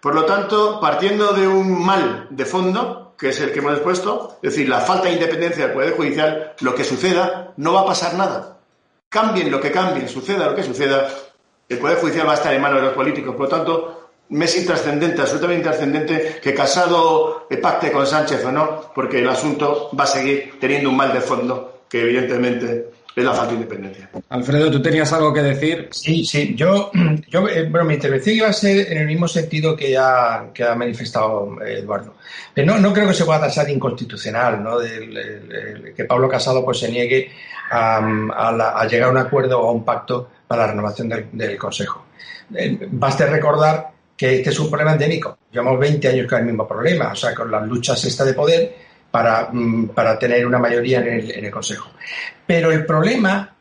[0.00, 4.38] Por lo tanto, partiendo de un mal de fondo, que es el que hemos expuesto,
[4.42, 7.86] es decir, la falta de independencia del Poder Judicial, lo que suceda, no va a
[7.86, 8.58] pasar nada.
[9.08, 11.08] Cambien lo que cambien, suceda lo que suceda,
[11.68, 13.34] el Poder Judicial va a estar en manos de los políticos.
[13.34, 18.92] Por lo tanto, me es intrascendente, absolutamente intrascendente, que Casado pacte con Sánchez o no,
[18.94, 23.32] porque el asunto va a seguir teniendo un mal de fondo, que evidentemente es la
[23.32, 24.10] falta de independencia.
[24.28, 25.88] Alfredo, ¿tú tenías algo que decir?
[25.90, 26.54] Sí, sí.
[26.54, 26.90] Yo,
[27.28, 30.62] yo eh, bueno, mi intervención iba a ser en el mismo sentido que ya que
[30.62, 32.16] ha manifestado eh, Eduardo.
[32.52, 34.78] Pero no, no creo que se pueda tasar inconstitucional, ¿no?
[34.78, 37.30] que Pablo Casado pues se niegue
[37.70, 42.04] a, llegar a un acuerdo o a un pacto para la renovación del, Consejo.
[42.54, 45.38] Eh, baste recordar que este es un problema endémico.
[45.50, 48.85] Llevamos 20 años con el mismo problema, o sea, con las luchas esta de poder
[49.10, 51.90] para, mm, para tener una mayoría en el, en el, Consejo.
[52.46, 53.54] Pero el problema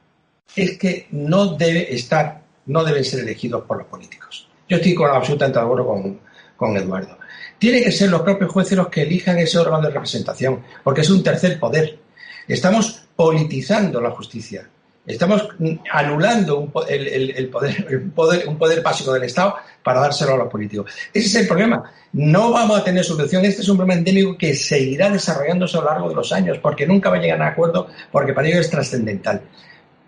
[0.56, 4.50] es que no debe estar, no deben ser elegidos por los políticos.
[4.68, 6.20] Yo estoy con, absolutamente de acuerdo con,
[6.56, 7.18] con Eduardo.
[7.58, 11.10] Tienen que ser los propios jueces los que elijan ese órgano de representación, porque es
[11.10, 12.00] un tercer poder.
[12.48, 14.70] Estamos politizando la justicia.
[15.08, 15.48] Estamos
[15.92, 17.50] anulando el,
[18.16, 20.92] poder, un poder básico del Estado para dárselo a los políticos.
[21.14, 21.92] Ese es el problema.
[22.14, 23.46] No vamos a tener solución.
[23.46, 26.88] Este es un problema endémico que seguirá desarrollándose a lo largo de los años, porque
[26.88, 29.42] nunca va a llegar a un acuerdo, porque para ello es trascendental.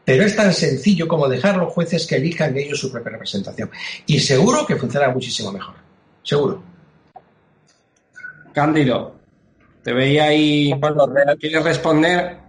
[0.04, 3.70] Pero es tan sencillo como dejar a los jueces que elijan ellos su propia representación.
[4.08, 5.76] Y seguro que funcionará muchísimo mejor.
[6.24, 6.64] Seguro.
[8.54, 9.16] Cándido,
[9.84, 10.74] te veía ahí.
[11.40, 12.47] ¿Quieres responder?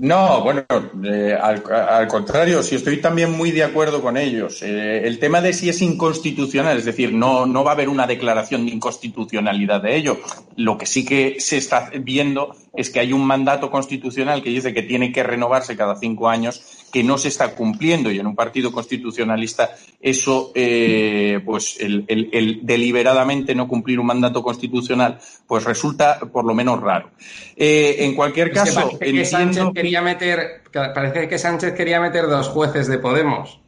[0.00, 0.64] No, bueno,
[1.04, 4.62] eh, al, contrario, sí estoy también muy de acuerdo con ellos.
[4.62, 8.06] Eh, el tema de si es inconstitucional, es decir, no, no va a haber una
[8.06, 10.18] declaración de inconstitucionalidad de ello.
[10.56, 14.72] Lo que sí que se está viendo es que hay un mandato constitucional que dice
[14.72, 18.34] que tiene que renovarse cada cinco años que no se está cumpliendo y en un
[18.34, 19.70] partido constitucionalista
[20.00, 26.80] eso, eh, pues el, deliberadamente no cumplir un mandato constitucional, pues resulta por lo menos
[26.80, 27.10] raro.
[27.56, 32.48] Eh, en cualquier caso, parece, que Sánchez quería meter, parece que Sánchez quería meter dos
[32.48, 33.60] jueces de Podemos.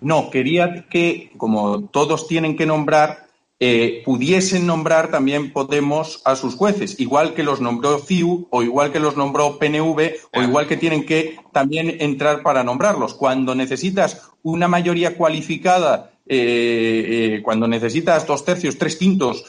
[0.00, 3.27] No, quería que, como todos tienen que nombrar,
[3.60, 8.92] eh, pudiesen nombrar también Podemos a sus jueces, igual que los nombró CIU o igual
[8.92, 13.14] que los nombró PNV o igual que tienen que también entrar para nombrarlos.
[13.14, 19.44] Cuando necesitas una mayoría cualificada, eh, eh, cuando necesitas dos tercios, tres quintos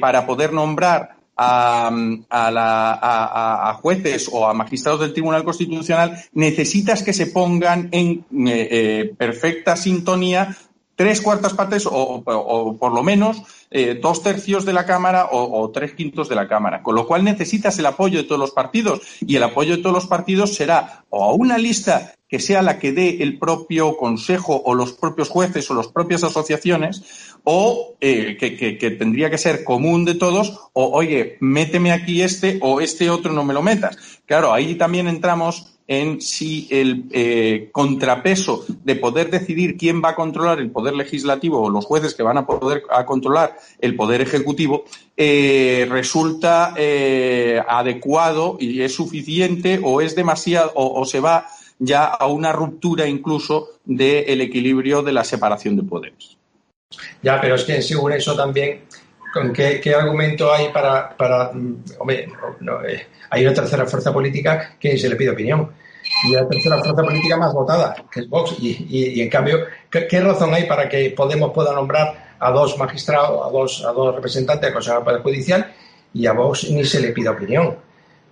[0.00, 1.90] para poder nombrar a,
[2.30, 8.24] a, jueces o a magistrados del Tribunal Constitucional, necesitas que se pongan en
[9.16, 10.56] perfecta sintonía
[11.02, 12.22] tres cuartas partes o,
[12.78, 13.42] por lo menos
[13.72, 16.80] eh, dos tercios de la Cámara o, tres quintos de la Cámara.
[16.80, 19.96] Con lo cual necesitas el apoyo de todos los partidos y el apoyo de todos
[19.96, 24.62] los partidos será o a una lista que sea la que dé el propio Consejo
[24.64, 27.02] o los propios jueces o las propias asociaciones
[27.42, 32.60] o eh, que, que, tendría que ser común de todos o oye, méteme aquí este
[32.62, 34.20] o este otro no me lo metas.
[34.24, 40.14] Claro, ahí también entramos en si el eh, contrapeso de poder decidir quién va a
[40.14, 44.22] controlar el poder legislativo o los jueces que van a poder a controlar el poder
[44.22, 44.84] ejecutivo
[45.18, 51.46] eh, resulta eh, adecuado y es suficiente o es demasiado o, se va
[51.78, 56.38] ya a una ruptura incluso del equilibrio de la separación de poderes.
[57.22, 58.80] Ya, pero es que según eso también
[59.32, 62.28] ¿Con qué, argumento hay para, mm, hombre,
[63.30, 65.70] hay una tercera fuerza política que se le pide opinión
[66.24, 68.56] y la tercera fuerza política más votada, que es Vox.
[68.58, 69.58] Y, en cambio,
[69.90, 74.14] ¿qué, razón hay para que Podemos pueda nombrar a dos magistrados, a dos, a dos
[74.14, 75.72] representantes del Consejo Judicial
[76.14, 77.76] y a Vox ni se le pide opinión?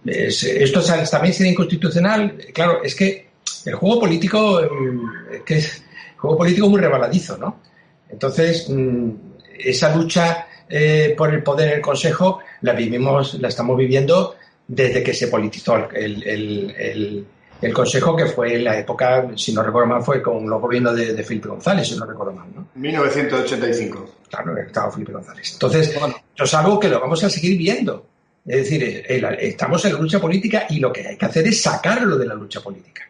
[0.05, 2.37] esto también sería inconstitucional.
[2.55, 3.31] Claro, es que
[3.67, 5.85] el juego político, mm, que es
[6.17, 7.61] juego político muy rebaladizo, ¿no?
[8.09, 9.11] Entonces, mm,
[9.59, 14.37] esa lucha eh, por el poder en el Consejo la vivimos, la estamos viviendo
[14.69, 17.27] desde que se politizó el,
[17.73, 21.13] Consejo, que fue en la época, si no recuerdo mal, fue con los gobiernos de,
[21.13, 22.69] de Felipe González, si no recuerdo mal, ¿no?
[22.75, 24.17] 1985.
[24.31, 25.53] Claro, estaba Felipe González.
[25.53, 28.07] Entonces, bueno, esto es algo que lo vamos a seguir viendo.
[28.47, 29.05] Es decir,
[29.39, 32.35] estamos en la lucha política y lo que hay que hacer es sacarlo de la
[32.35, 33.03] lucha política.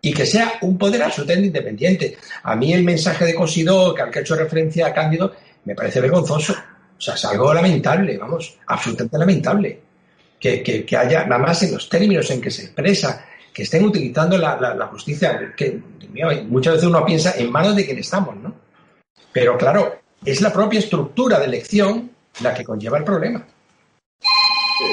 [0.00, 2.18] Y que sea un poder absolutamente independiente.
[2.42, 5.32] A mí el mensaje de Cosidó, que al que ha hecho referencia a Cándido,
[5.64, 6.54] me parece vergonzoso.
[6.98, 9.80] O sea, es algo lamentable, vamos, absolutamente lamentable.
[10.40, 14.88] Que, haya, nada más en los términos en que se expresa, que estén utilizando la,
[14.90, 15.80] justicia, que
[16.48, 18.54] muchas veces uno piensa en manos de quien estamos, ¿no?
[19.32, 23.44] Pero claro, es la propia estructura de elección la que conlleva el problema.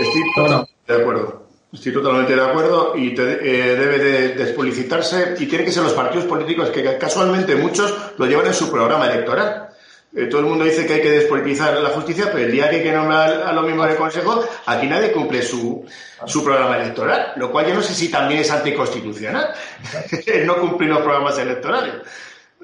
[0.01, 1.49] Estoy totalmente de acuerdo.
[1.71, 6.25] Estoy totalmente de acuerdo y eh, debe de despolicitarse y tiene que ser los partidos
[6.25, 9.68] políticos que casualmente muchos lo llevan en su programa electoral.
[10.15, 12.77] Eh, todo el mundo dice que hay que despolitizar la justicia, pero el día que
[12.77, 15.85] hay que nombrar a los miembros del Consejo, aquí nadie cumple su,
[16.25, 19.53] su programa electoral, lo cual yo no sé si también es anticonstitucional,
[20.45, 21.95] no cumplir los programas electorales.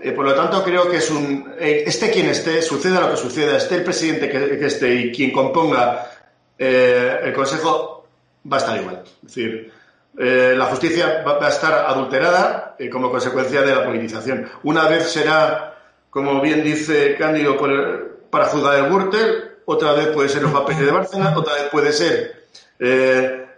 [0.02, 1.54] Eh, por lo tanto, creo que es un.
[1.60, 6.12] esté quien esté, suceda lo que suceda, esté el presidente que esté y quien componga
[6.58, 8.08] eh, el Consejo
[8.52, 9.04] va a estar igual.
[9.06, 9.72] Es decir,
[10.18, 14.50] eh, la justicia va, a estar adulterada eh, como consecuencia de la politización.
[14.64, 15.75] Una vez será,
[16.16, 17.58] como bien dice Cándido,
[18.30, 21.92] para juzgar el Gürtel, otra vez puede ser los papeles de Bárcena, otra vez puede
[21.92, 22.46] ser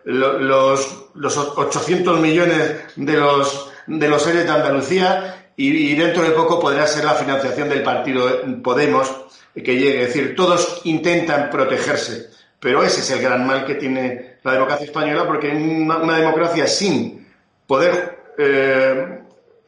[0.05, 6.31] los, los 800 millones de los, de los seres de Andalucía y, y, dentro de
[6.31, 8.27] poco podrá ser la financiación del partido
[8.63, 9.15] Podemos
[9.53, 10.01] que llegue.
[10.01, 14.85] Es decir, todos intentan protegerse pero ese es el gran mal que tiene la democracia
[14.85, 17.27] española, porque una, democracia sin
[17.67, 19.19] poder, eh,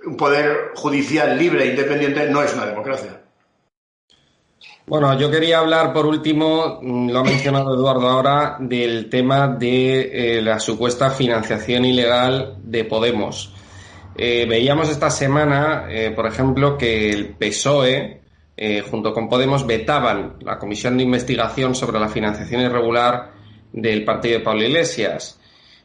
[0.06, 3.22] un poder judicial libre e independiente no es una democracia.
[4.86, 10.38] Bueno, yo quería hablar por último, mm, lo ha mencionado Eduardo ahora, del tema de
[10.38, 13.54] eh, la supuesta financiación ilegal de Podemos.
[14.16, 18.20] Eh, veíamos esta semana, por ejemplo, que el PSOE
[18.62, 23.32] eh, junto con Podemos, vetaban la comisión de investigación sobre la financiación irregular
[23.72, 25.39] del partido de Pablo Iglesias.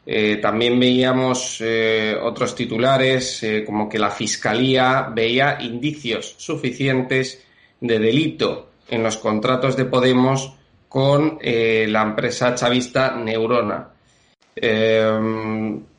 [0.05, 7.43] Eh, también veíamos eh, otros titulares como que la Fiscalía veía indicios suficientes
[7.79, 10.53] de delito en los contratos de Podemos
[10.87, 13.89] con la empresa chavista Neurona.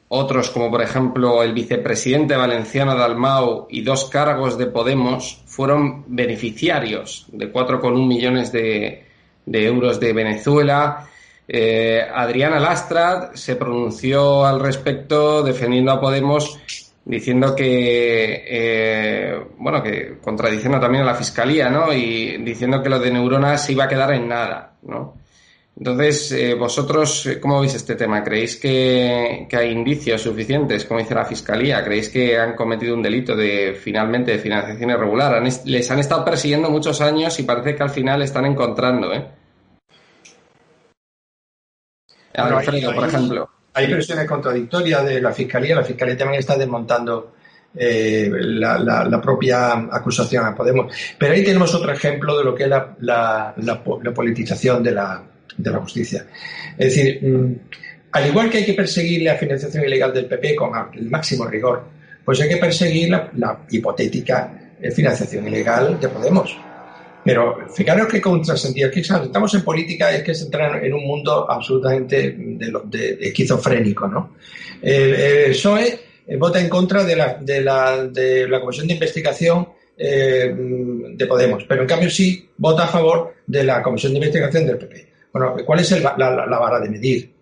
[0.09, 7.27] Otros, como por ejemplo el vicepresidente valenciano Dalmau y dos cargos de Podemos, fueron beneficiarios
[7.33, 9.05] de 4,1 millones de,
[9.47, 11.09] euros de Venezuela.
[11.49, 16.59] Eh, Adriana Lastrad se pronunció al respecto defendiendo a Podemos
[17.07, 21.93] diciendo que, eh, bueno, que contradiciendo también a la fiscalía, ¿no?
[21.93, 25.15] Y diciendo que lo de neuronas se iba a quedar en nada, ¿no?
[25.79, 28.25] Entonces, eh, vosotros, eh, ¿cómo veis este tema?
[28.25, 31.85] ¿Creéis que, hay indicios suficientes, como dice la Fiscalía?
[31.85, 35.43] ¿Creéis que han cometido un delito de finalmente de financiación irregular?
[35.65, 39.27] les han estado persiguiendo muchos años y parece que al final están encontrando, ¿eh?
[42.37, 43.51] Alfredo, por ejemplo.
[43.75, 45.77] Hay versiones contradictorias de la Fiscalía.
[45.77, 47.35] La Fiscalía también está desmontando
[47.75, 50.93] eh, la, propia acusación a Podemos.
[51.19, 55.23] Pero ahí tenemos otro ejemplo de lo que es la politización de la,
[55.57, 56.27] de la justicia.
[56.77, 57.55] Es decir, mm,
[58.13, 61.85] al igual que hay que perseguir la financiación ilegal del PP con el máximo rigor,
[62.25, 66.57] pues hay que perseguir la, hipotética eh, financiación ilegal de Podemos.
[67.27, 71.51] Pero fijaros que contrasentido, que estamos en política es que se entra en un mundo
[71.51, 74.37] absolutamente de, esquizofrénico, ¿no?
[74.81, 79.69] El, PSOE eh, vota en contra de la, de la, de la Comisión de Investigación
[79.99, 84.67] eh, de Podemos, pero en cambio sí vota a favor de la Comisión de Investigación
[84.67, 85.09] del PP.
[85.33, 87.35] Bueno, ¿cuál es la, vara de medir?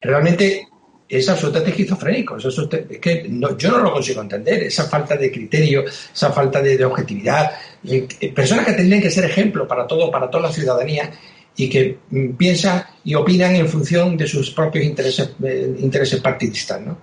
[0.00, 0.66] Realmente
[1.08, 2.36] es absolutamente esquizofrénico.
[2.36, 4.64] es que yo no lo consigo entender.
[4.64, 7.52] Esa falta de criterio, esa falta de, objetividad.
[7.84, 11.10] Eh, personas que tendrían que ser ejemplo para todo, para toda la ciudadanía
[11.56, 16.80] y que mm, piensan y opinan en función de sus propios intereses, eh, intereses partidistas.
[16.80, 16.98] ¿no?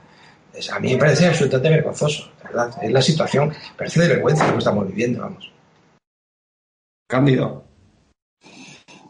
[0.71, 2.73] a mí me parece absolutamente vergonzoso, ¿verdad?
[2.81, 5.51] Es la situación, parece de vergüenza lo que estamos viviendo, vamos.
[7.07, 7.68] Cándido.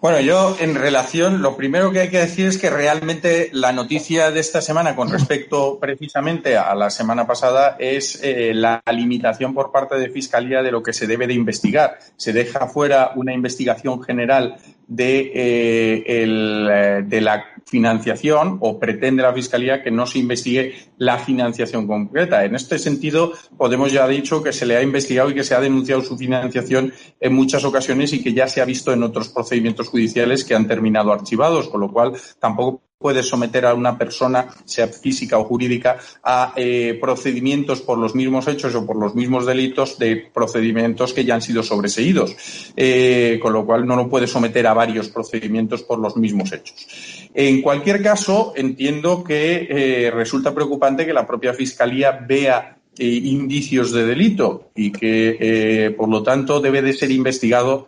[0.02, 4.32] Bueno, yo en relación, lo primero que hay que decir es que realmente la noticia
[4.32, 9.74] de esta semana con respecto precisamente a la semana pasada es eh, la limitación por
[9.74, 12.00] parte de Fiscalía de lo que se debe de investigar.
[12.16, 14.56] Se deja fuera una investigación general
[14.88, 21.17] de, eh, eh, de la financiación o pretende la Fiscalía que no se investigue la
[21.17, 22.43] financiación concreta.
[22.43, 25.55] En este sentido, Podemos ya ha dicho que se le ha investigado y que se
[25.55, 29.30] ha denunciado su financiación en muchas ocasiones y que ya se ha visto en otros
[29.30, 34.47] procedimientos judiciales que han terminado archivados, con lo cual tampoco puede someter a una persona,
[34.65, 39.45] sea física o jurídica, a eh, procedimientos por los mismos hechos o por los mismos
[39.45, 42.36] delitos de procedimientos que ya han sido sobreseídos,
[42.76, 47.18] eh, con lo cual no lo puede someter a varios procedimientos por los mismos hechos.
[47.34, 54.05] En cualquier caso, entiendo que eh, resulta preocupante que la propia Fiscalía vea indicios de
[54.05, 57.88] delito y que, por lo tanto, debe de ser investigado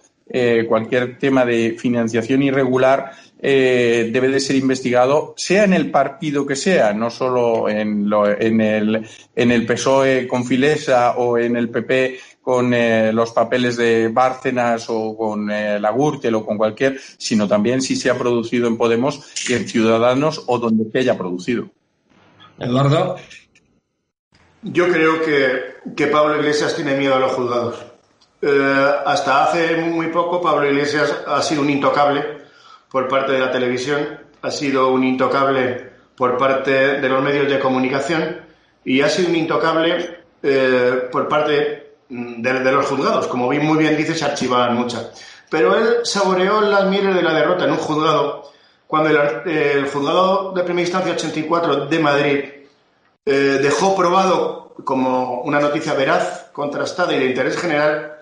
[0.70, 3.12] cualquier tema de financiación irregular
[3.44, 8.08] eh, debe de ser investigado, sea en el partido que sea, no solo en,
[8.40, 13.78] en, el, en el PSOE con Filesa o en el PP con eh, los papeles
[13.78, 18.18] de Bárcenas o con eh, la Gürtel o con cualquier, sino también si se ha
[18.18, 21.70] producido en Podemos y en Ciudadanos o donde se haya producido.
[22.60, 23.16] Eduardo.
[24.64, 27.84] Yo creo que, que Pablo Iglesias tiene miedo a los juzgados.
[29.06, 32.42] hasta hace muy poco Pablo Iglesias ha sido un intocable
[32.92, 37.60] por parte de la televisión, ha sido un intocable por parte de los medios de
[37.60, 38.42] comunicación
[38.84, 43.28] y ha sido un intocable eh, por parte de, los juzgados.
[43.28, 45.12] Como muy bien dice, se archivaban muchas.
[45.50, 48.52] Pero él saboreó las mieles de la derrota en un juzgado,
[48.88, 52.44] cuando el, juzgado de primera instancia 84 de Madrid
[53.26, 58.18] eh, dejó probado como una noticia veraz, contrastada y de interés general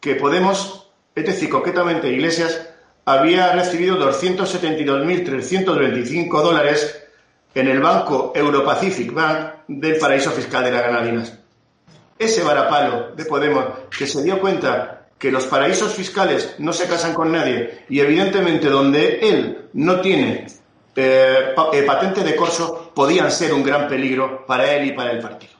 [0.00, 2.68] que Podemos, es decir, concretamente Iglesias,
[3.06, 7.02] había recibido 272.325 dólares
[7.54, 11.43] en el banco Europacific Bank del paraíso fiscal de las Granadinas.
[12.18, 17.14] Ese varapalo de Podemos que se dio cuenta que los paraísos fiscales no se casan
[17.14, 20.46] con nadie y evidentemente donde él no tiene
[20.96, 25.20] eh, eh, patente de corso podían ser un gran peligro para él y para el
[25.20, 25.54] partido.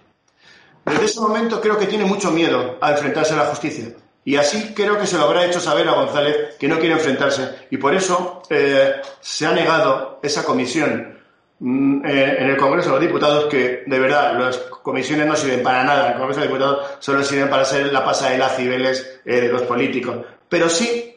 [0.84, 3.94] Desde ese momento creo que tiene mucho miedo a enfrentarse a la justicia
[4.24, 7.66] y así creo que se lo habrá hecho saber a González que no quiere enfrentarse.
[7.70, 11.13] Y por eso eh, se ha negado esa comisión
[11.60, 16.12] en el Congreso de los Diputados, que de verdad las comisiones no sirven para nada.
[16.12, 19.48] El Congreso de Diputados solo sirven para ser la pasa de las cibeles eh, de
[19.48, 20.16] los políticos.
[20.48, 21.16] Pero sí,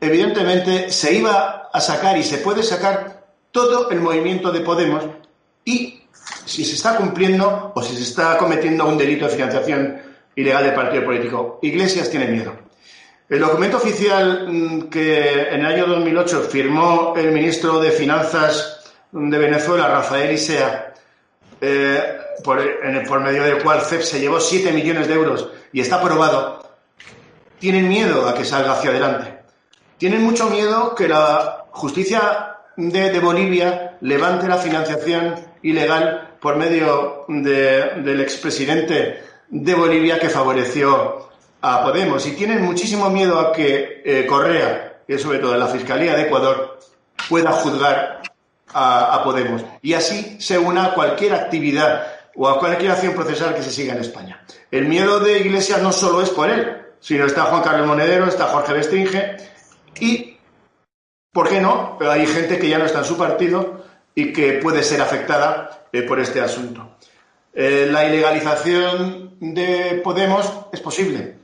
[0.00, 5.04] evidentemente, se iba a sacar y se puede sacar todo el movimiento de Podemos
[5.64, 6.02] y
[6.44, 10.00] si se está cumpliendo o si se está cometiendo un delito de financiación
[10.34, 11.58] ilegal del partido político.
[11.62, 12.54] Iglesias tiene miedo.
[13.28, 18.77] El documento oficial mm, que en el año 2008 firmó el ministro de Finanzas
[19.12, 20.94] de Venezuela, Rafael Isea,
[21.60, 22.62] eh, por,
[23.06, 26.70] por, medio del cual CEP se llevó 7 millones de euros y está aprobado,
[27.58, 29.38] tienen miedo a que salga hacia adelante.
[29.96, 37.24] Tienen mucho miedo que la justicia de, de Bolivia levante la financiación ilegal por medio
[37.28, 41.28] de, del expresidente de Bolivia que favoreció
[41.60, 42.24] a Podemos.
[42.26, 46.78] Y tienen muchísimo miedo a que eh, Correa, y sobre todo la Fiscalía de Ecuador,
[47.28, 48.22] pueda juzgar
[48.72, 49.64] a, Podemos.
[49.82, 53.94] Y así se una a cualquier actividad o a cualquier acción procesal que se siga
[53.94, 54.44] en España.
[54.70, 58.46] El miedo de Iglesias no solo es por él, sino está Juan Carlos Monedero, está
[58.46, 59.36] Jorge Bestringe
[60.00, 60.36] y,
[61.32, 61.96] ¿por qué no?
[61.98, 65.86] Pero hay gente que ya no está en su partido y que puede ser afectada
[65.92, 66.96] eh, por este asunto.
[67.52, 71.37] Eh, la ilegalización de Podemos es posible.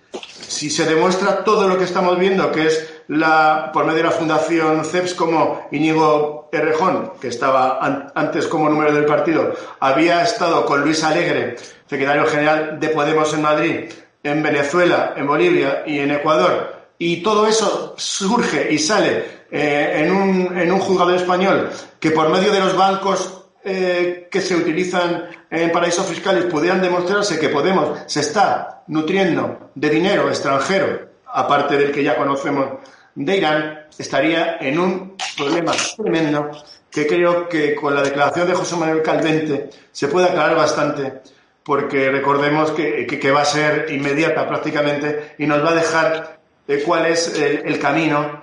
[0.49, 4.11] Si se demuestra todo lo que estamos viendo, que es la, por medio de la
[4.11, 7.79] Fundación CEPS, como Íñigo Errejón, que estaba
[8.15, 13.43] antes como número del partido, había estado con Luis Alegre, secretario general de Podemos en
[13.43, 13.91] Madrid,
[14.23, 20.13] en Venezuela, en Bolivia y en Ecuador, y todo eso surge y sale eh, en,
[20.13, 21.71] un, en un juzgado español
[22.01, 27.39] que por medio de los bancos eh, que se utilizan en paraísos fiscales pudieran demostrarse
[27.39, 32.81] que Podemos se está nutriendo de dinero extranjero, aparte del que ya conocemos
[33.15, 36.51] de Irán, estaría en un problema tremendo
[36.91, 41.23] que creo que con la declaración de José Manuel Calvente se puede aclarar bastante,
[41.65, 46.39] porque recordemos que, va a ser inmediata prácticamente y nos va a dejar
[46.85, 48.43] cuál es el, camino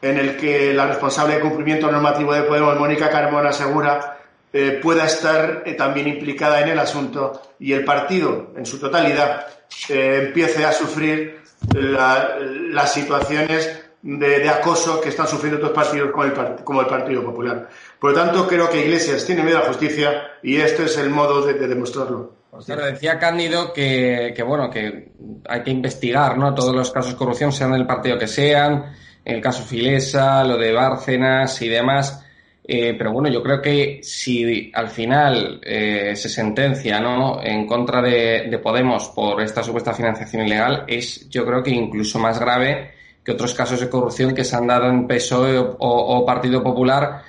[0.00, 4.18] en el que la responsable de cumplimiento normativo de Podemos, Mónica Carmona, asegura
[4.52, 9.46] eh, pueda estar eh, también implicada en el asunto y el partido en su totalidad
[9.88, 11.40] empiece a sufrir
[11.74, 16.32] las situaciones de, acoso que están sufriendo otros partidos como el,
[16.64, 17.68] como el Partido Popular.
[17.98, 21.10] Por lo tanto, creo que Iglesias tiene miedo a la justicia y este es el
[21.10, 22.40] modo de, demostrarlo.
[22.64, 25.12] Claro, decía Cándido que, bueno, que
[25.48, 26.54] hay que investigar, ¿no?
[26.54, 28.92] Todos los casos de corrupción, sean del partido que sean,
[29.24, 32.24] el caso Filesa, lo de Bárcenas y demás.
[32.72, 37.42] Eh, pero bueno, yo creo que si al final eh, se sentencia ¿no?
[37.42, 42.38] en contra de, Podemos por esta supuesta financiación ilegal, es yo creo que incluso más
[42.38, 42.92] grave
[43.24, 47.22] que otros casos de corrupción que se han dado en PSOE o, Partido Popular,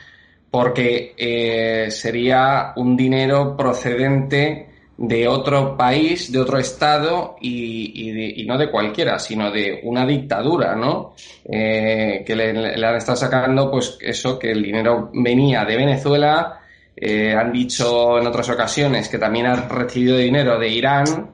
[0.51, 4.69] porque eh, sería un dinero procedente
[5.01, 11.15] de otro país, de otro estado y, no de cualquiera, sino de una dictadura, ¿no?
[11.43, 16.59] Eh, que le, han estado sacando, pues eso, que el dinero venía de Venezuela,
[16.95, 21.31] eh, han dicho en otras ocasiones que también han recibido dinero de Irán,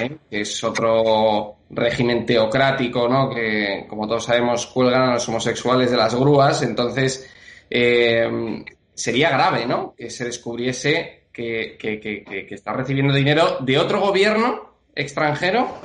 [0.00, 0.16] ¿eh?
[0.30, 3.28] que es otro régimen teocrático, ¿no?
[3.28, 7.28] Que, como todos sabemos, cuelgan a los homosexuales de las grúas, entonces
[8.94, 9.94] sería grave, ¿no?
[9.96, 15.80] Que se descubriese que, está recibiendo dinero de otro gobierno extranjero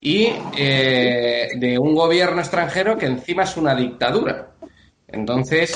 [0.00, 4.52] y eh, de un gobierno extranjero que encima es una dictadura.
[5.08, 5.74] Entonces.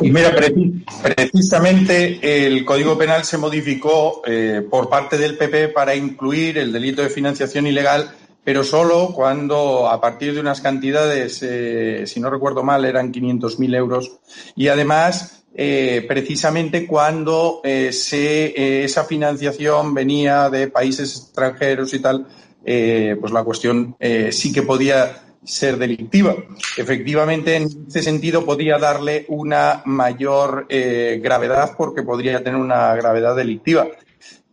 [0.00, 0.34] Mira,
[1.02, 7.02] precisamente el Código Penal se modificó eh, por parte del PP para incluir el delito
[7.02, 8.10] de financiación ilegal,
[8.44, 13.74] pero solo cuando a partir de unas cantidades, eh, si no recuerdo mal, eran 500.000
[13.74, 14.18] euros.
[14.54, 22.26] Y además eh, precisamente cuando eh, eh, esa financiación venía de países extranjeros y tal,
[22.64, 23.94] pues la cuestión
[24.30, 26.34] sí que podía ser delictiva.
[26.78, 33.86] Efectivamente, en ese sentido podía darle una mayor gravedad porque podría tener una gravedad delictiva.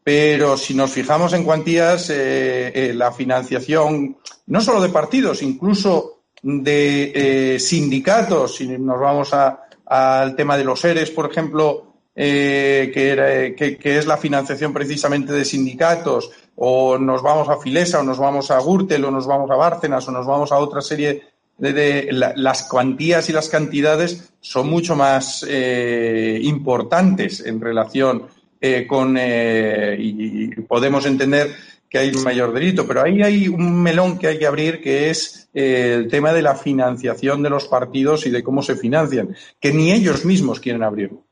[0.03, 8.57] Pero si nos fijamos en cuantías, la financiación no solo de partidos, incluso de sindicatos,
[8.57, 9.60] si nos vamos a,
[9.91, 16.31] al tema de los ERES, por ejemplo, eh, que, es la financiación precisamente de sindicatos,
[16.55, 20.07] o nos vamos a Filesa, o nos vamos a Gürtel, o nos vamos a Bárcenas,
[20.07, 21.23] o nos vamos a otra serie
[21.57, 28.27] de, las cuantías y las cantidades son mucho más eh, importantes en relación
[28.61, 31.53] eh, con y podemos entender
[31.91, 32.87] que hay un mayor delito.
[32.87, 36.41] Pero ahí hay un melón que hay que abrir, que es eh, el tema de
[36.41, 40.83] la financiación de los partidos y de cómo se financian, que ni ellos mismos quieren
[40.83, 41.23] abrirlo.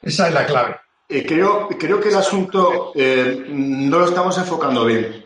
[0.00, 0.76] Esa es la clave.
[1.06, 5.24] Eh, creo, creo que el asunto eh, no lo estamos enfocando bien.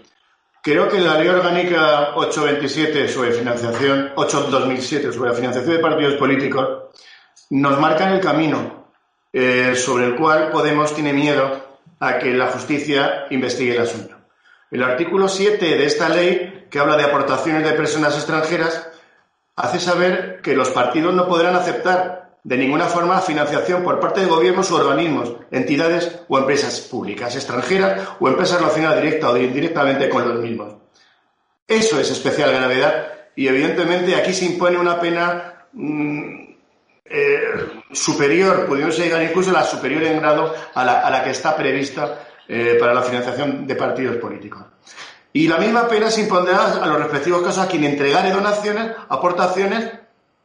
[0.61, 6.68] Creo que la ley orgánica 827 sobre financiación, 8-2007 sobre la financiación de partidos políticos,
[7.50, 8.82] nos marca el camino
[9.74, 11.72] sobre el cual Podemos tiene miedo
[12.03, 14.16] a que la justicia investigue el asunto.
[14.72, 18.88] El artículo 7 de esta ley, que habla de aportaciones de personas extranjeras,
[19.55, 24.26] hace saber que los partidos no podrán aceptar de ninguna forma financiación por parte de
[24.26, 30.28] gobiernos u organismos, entidades o empresas públicas extranjeras o empresas relacionadas directa o indirectamente con
[30.28, 30.74] los mismos.
[31.68, 36.41] Eso es especial gravedad y evidentemente aquí se impone una pena mm,
[37.05, 37.40] eh,
[37.92, 42.76] superior, pudiendo llegar incluso a la superior en grado a la, que está prevista eh,
[42.78, 44.64] para la financiación de partidos políticos.
[45.32, 49.90] Y la misma pena se impondrá a los respectivos casos a quien entregare donaciones, aportaciones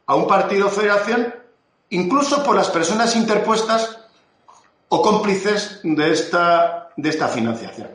[0.06, 1.34] a un partido o federación,
[1.90, 3.98] incluso por las personas interpuestas
[4.88, 7.88] o cómplices de esta, de esta financiación.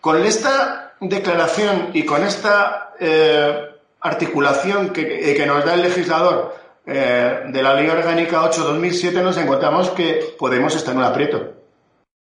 [0.00, 3.70] Con esta declaración y con esta eh,
[4.00, 6.56] articulación que, nos da el legislador
[6.86, 11.52] eh, de la Ley Orgánica 8-2007 nos encontramos que Podemos estar en un aprieto,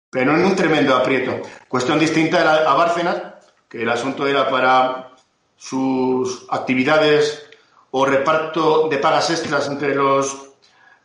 [0.09, 1.41] pero en un tremendo aprieto.
[1.67, 3.21] Cuestión distinta era a Bárcenas,
[3.67, 5.09] que el asunto era para
[5.57, 7.49] sus actividades
[7.91, 10.49] o reparto de pagas extras entre los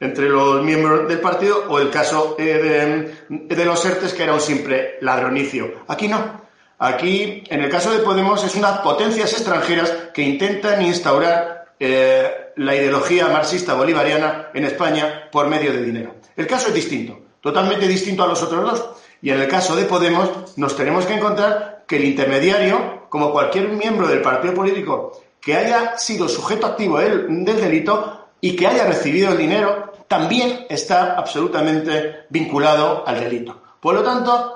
[0.01, 4.41] entre los miembros del partido o el caso eh, de, los ERTES que era un
[4.41, 5.85] simple ladronicio.
[5.89, 6.47] Aquí no.
[6.79, 12.75] Aquí, en el caso de Podemos, es unas potencias extranjeras que intentan instaurar eh, la
[12.75, 16.15] ideología marxista bolivariana en España por medio de dinero.
[16.37, 18.91] El caso es distinto, totalmente distinto a los otros dos.
[19.21, 23.69] Y en el caso de Podemos nos tenemos que encontrar que el intermediario, como cualquier
[23.69, 29.31] miembro del partido político que haya sido sujeto activo del, delito y que haya recibido
[29.33, 33.61] el dinero, también está absolutamente vinculado al delito.
[33.81, 34.55] Por lo tanto,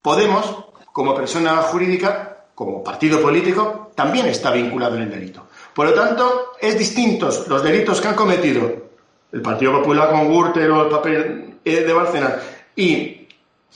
[0.00, 5.46] Podemos, como persona jurídica, como partido político, también está vinculado en el delito.
[5.74, 8.90] Por lo tanto, es distintos los delitos que han cometido
[9.32, 12.36] el Partido Popular con Gürtel o el papel eh, de Barcelona
[12.76, 13.26] y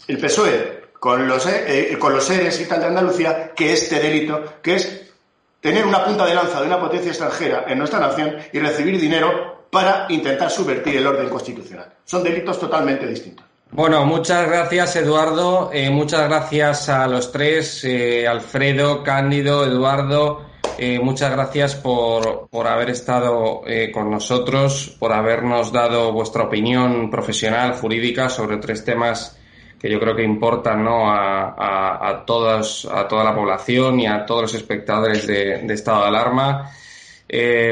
[0.09, 3.99] el PSOE con los, eh, eh, con los seres y tal de Andalucía que este
[3.99, 5.12] delito, que es
[5.61, 9.66] tener una punta de lanza de una potencia extranjera en nuestra nación y recibir dinero
[9.70, 11.92] para intentar subvertir el orden constitucional.
[12.05, 13.44] Son delitos totalmente distintos.
[13.70, 17.84] Bueno, muchas gracias Eduardo, eh, muchas gracias a los tres,
[18.28, 20.47] Alfredo, Cándido, Eduardo,
[20.78, 23.62] eh, muchas gracias por, por haber estado
[23.92, 29.38] con nosotros, por habernos dado vuestra opinión profesional, jurídica sobre tres temas
[29.78, 31.10] que yo creo que importan ¿no?
[31.10, 36.08] a, a, todos, a toda la población y a todos los espectadores de, estado de
[36.08, 36.70] alarma.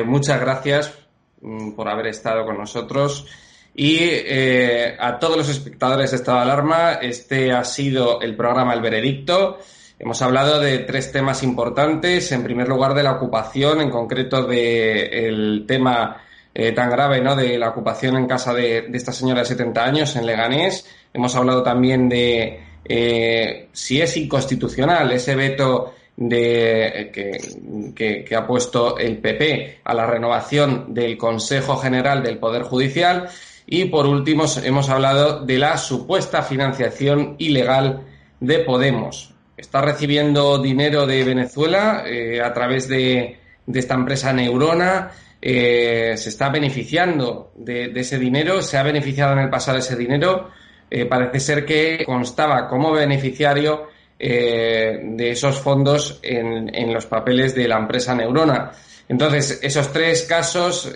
[0.04, 0.92] muchas gracias
[1.40, 3.26] mm, por haber estado con nosotros.
[3.74, 8.72] Y eh, a todos los espectadores de Estado de Alarma, este ha sido el programa
[8.72, 9.58] El Veredicto.
[9.98, 12.30] Hemos hablado de tres temas importantes.
[12.32, 16.22] En primer lugar, de la ocupación, en concreto del tema
[16.54, 17.36] eh, tan grave, ¿no?
[17.36, 20.86] De la ocupación en casa de, esta señora de 70 años en Leganés.
[21.12, 28.98] Hemos hablado también de eh, si es inconstitucional ese veto de, que, que, ha puesto
[28.98, 33.28] el PP a la renovación del Consejo General del Poder Judicial
[33.66, 38.02] y por último, hemos hablado de la supuesta financiación ilegal
[38.40, 39.33] de Podemos.
[39.56, 43.38] Está recibiendo dinero de Venezuela eh, a través de,
[43.72, 45.12] esta empresa Neurona.
[45.40, 50.50] Eh, se está beneficiando de, ese dinero, se ha beneficiado en el pasado ese dinero.
[50.90, 57.68] Eh, parece ser que constaba como beneficiario de esos fondos en, en, los papeles de
[57.68, 58.70] la empresa Neurona.
[59.06, 60.90] Entonces, esos tres casos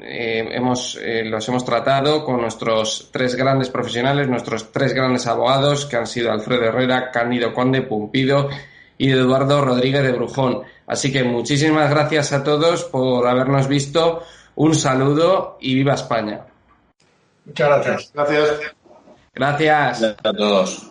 [0.00, 5.96] hemos, eh, los hemos tratado con nuestros tres grandes profesionales, nuestros tres grandes abogados, que
[5.96, 8.48] han sido Alfredo Herrera, Cándido Conde, Pumpido
[8.96, 10.62] y Eduardo Rodríguez de Brujón.
[10.86, 14.22] Así que muchísimas gracias a todos por habernos visto.
[14.56, 16.40] Un saludo y viva España.
[17.44, 18.12] Muchas gracias.
[18.12, 18.60] Gracias.
[19.34, 20.02] Gracias.
[20.02, 20.87] a todos.